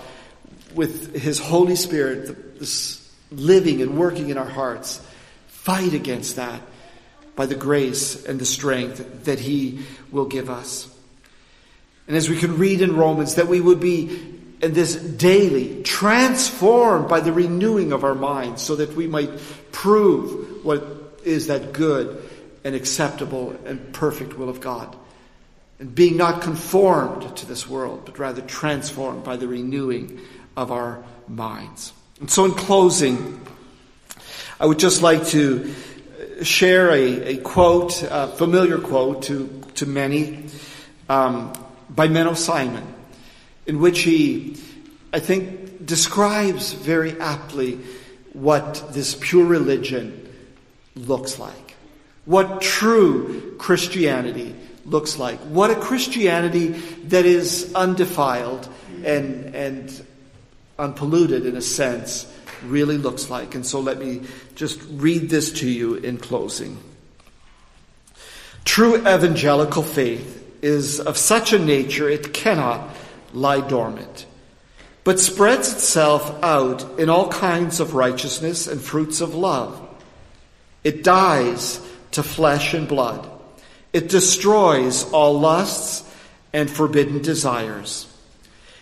with 0.74 1.14
His 1.14 1.38
Holy 1.38 1.76
Spirit, 1.76 2.59
this 2.59 3.05
living 3.30 3.82
and 3.82 3.98
working 3.98 4.30
in 4.30 4.38
our 4.38 4.48
hearts, 4.48 5.00
fight 5.48 5.92
against 5.92 6.36
that 6.36 6.60
by 7.34 7.46
the 7.46 7.54
grace 7.54 8.24
and 8.24 8.38
the 8.38 8.46
strength 8.46 9.24
that 9.24 9.38
He 9.38 9.80
will 10.10 10.26
give 10.26 10.48
us. 10.48 10.88
And 12.06 12.16
as 12.16 12.30
we 12.30 12.36
can 12.36 12.56
read 12.56 12.80
in 12.80 12.96
Romans, 12.96 13.34
that 13.34 13.48
we 13.48 13.60
would 13.60 13.80
be 13.80 14.34
in 14.62 14.72
this 14.72 14.94
daily, 14.94 15.82
transformed 15.82 17.08
by 17.08 17.20
the 17.20 17.32
renewing 17.32 17.92
of 17.92 18.04
our 18.04 18.14
minds, 18.14 18.62
so 18.62 18.76
that 18.76 18.94
we 18.94 19.06
might 19.06 19.30
prove 19.70 20.64
what 20.64 21.20
is 21.24 21.48
that 21.48 21.72
good 21.72 22.22
and 22.64 22.74
acceptable 22.74 23.54
and 23.66 23.92
perfect 23.92 24.38
will 24.38 24.48
of 24.48 24.60
God. 24.60 24.96
And 25.78 25.94
being 25.94 26.16
not 26.16 26.40
conformed 26.40 27.36
to 27.36 27.46
this 27.46 27.68
world, 27.68 28.02
but 28.06 28.18
rather 28.18 28.40
transformed 28.40 29.24
by 29.24 29.36
the 29.36 29.46
renewing 29.46 30.20
of 30.56 30.72
our 30.72 31.04
minds. 31.28 31.92
And 32.20 32.31
so, 32.31 32.44
in 32.44 32.52
closing, 32.52 33.40
I 34.59 34.66
would 34.66 34.79
just 34.79 35.02
like 35.02 35.26
to 35.29 35.74
share 36.42 36.90
a, 36.90 37.35
a 37.35 37.37
quote, 37.38 38.02
a 38.02 38.29
familiar 38.29 38.79
quote 38.79 39.22
to, 39.24 39.62
to 39.74 39.87
many, 39.87 40.46
um, 41.09 41.52
by 41.90 42.09
Menno 42.09 42.37
Simon 42.37 42.94
in 43.66 43.81
which 43.81 44.00
he, 44.00 44.57
I 45.12 45.18
think, 45.18 45.85
describes 45.85 46.72
very 46.72 47.20
aptly 47.20 47.81
what 48.33 48.92
this 48.92 49.16
pure 49.20 49.44
religion 49.44 50.29
looks 50.94 51.38
like, 51.38 51.74
what 52.24 52.61
true 52.62 53.57
Christianity 53.59 54.55
looks 54.85 55.18
like, 55.18 55.38
what 55.40 55.70
a 55.70 55.76
Christianity 55.76 56.68
that 57.09 57.26
is 57.26 57.72
undefiled 57.74 58.68
and, 59.05 59.55
and 59.55 60.07
unpolluted 60.78 61.46
in 61.46 61.56
a 61.56 61.62
sense 61.62 62.26
really 62.64 62.98
looks 62.98 63.30
like. 63.30 63.54
And 63.54 63.66
so 63.66 63.80
let 63.80 63.98
me 63.98 64.22
just 64.54 64.80
read 64.90 65.28
this 65.30 65.52
to 65.52 65.70
you 65.70 65.94
in 65.94 66.18
closing. 66.18 66.78
True 68.64 68.96
evangelical 68.96 69.82
faith 69.82 70.44
is 70.62 71.00
of 71.00 71.16
such 71.16 71.52
a 71.52 71.58
nature 71.58 72.08
it 72.08 72.32
cannot 72.32 72.88
lie 73.32 73.60
dormant, 73.60 74.26
but 75.04 75.20
spreads 75.20 75.72
itself 75.72 76.42
out 76.42 76.98
in 76.98 77.08
all 77.08 77.28
kinds 77.28 77.78
of 77.80 77.94
righteousness 77.94 78.66
and 78.66 78.80
fruits 78.80 79.20
of 79.20 79.34
love. 79.34 79.80
It 80.82 81.04
dies 81.04 81.80
to 82.12 82.22
flesh 82.22 82.74
and 82.74 82.88
blood. 82.88 83.30
It 83.92 84.08
destroys 84.08 85.10
all 85.12 85.38
lusts 85.38 86.02
and 86.52 86.70
forbidden 86.70 87.22
desires. 87.22 88.06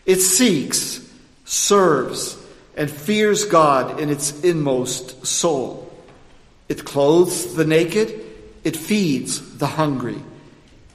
It 0.06 0.20
seeks, 0.20 1.00
serves, 1.44 2.36
and 2.76 2.90
fears 2.90 3.44
God 3.44 4.00
in 4.00 4.10
its 4.10 4.40
inmost 4.42 5.26
soul. 5.26 5.92
It 6.68 6.84
clothes 6.84 7.54
the 7.54 7.64
naked. 7.64 8.20
It 8.64 8.76
feeds 8.76 9.58
the 9.58 9.66
hungry. 9.66 10.20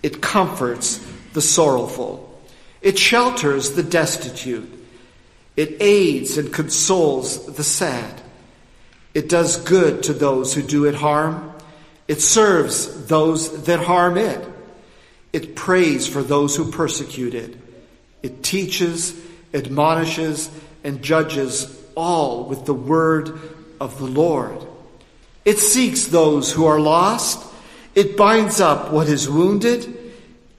It 0.01 0.21
comforts 0.21 1.05
the 1.33 1.41
sorrowful. 1.41 2.25
It 2.81 2.97
shelters 2.97 3.71
the 3.71 3.83
destitute. 3.83 4.67
It 5.55 5.77
aids 5.81 6.37
and 6.37 6.53
consoles 6.53 7.45
the 7.45 7.63
sad. 7.63 8.21
It 9.13 9.27
does 9.29 9.57
good 9.57 10.03
to 10.03 10.13
those 10.13 10.53
who 10.53 10.61
do 10.61 10.85
it 10.85 10.95
harm. 10.95 11.53
It 12.07 12.21
serves 12.21 13.05
those 13.05 13.65
that 13.65 13.81
harm 13.81 14.17
it. 14.17 14.47
It 15.31 15.55
prays 15.55 16.07
for 16.07 16.23
those 16.23 16.55
who 16.55 16.71
persecute 16.71 17.35
it. 17.35 17.55
It 18.23 18.43
teaches, 18.43 19.13
admonishes, 19.53 20.49
and 20.83 21.01
judges 21.01 21.77
all 21.95 22.45
with 22.45 22.65
the 22.65 22.73
word 22.73 23.39
of 23.79 23.97
the 23.97 24.05
Lord. 24.05 24.57
It 25.45 25.59
seeks 25.59 26.07
those 26.07 26.51
who 26.51 26.65
are 26.65 26.79
lost. 26.79 27.45
It 27.95 28.15
binds 28.15 28.61
up 28.61 28.91
what 28.91 29.07
is 29.07 29.29
wounded. 29.29 29.97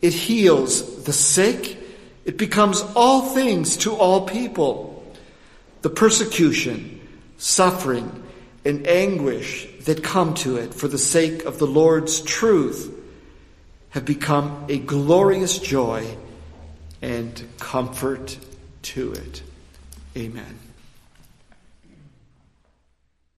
It 0.03 0.12
heals 0.12 1.05
the 1.05 1.12
sick 1.12 1.79
it 2.24 2.37
becomes 2.37 2.83
all 2.94 3.22
things 3.22 3.76
to 3.79 3.94
all 3.94 4.26
people. 4.26 5.03
The 5.83 5.90
persecution, 5.90 7.00
suffering, 7.38 8.22
and 8.64 8.87
anguish 8.87 9.66
that 9.85 10.05
come 10.05 10.35
to 10.35 10.57
it 10.57 10.74
for 10.74 10.87
the 10.87 10.98
sake 10.98 11.44
of 11.44 11.59
the 11.59 11.66
Lord's 11.66 12.20
truth 12.20 12.96
have 13.90 14.05
become 14.05 14.66
a 14.68 14.79
glorious 14.79 15.59
joy 15.59 16.07
and 17.00 17.42
comfort 17.59 18.38
to 18.83 19.12
it. 19.12 19.43
Amen. 20.16 20.60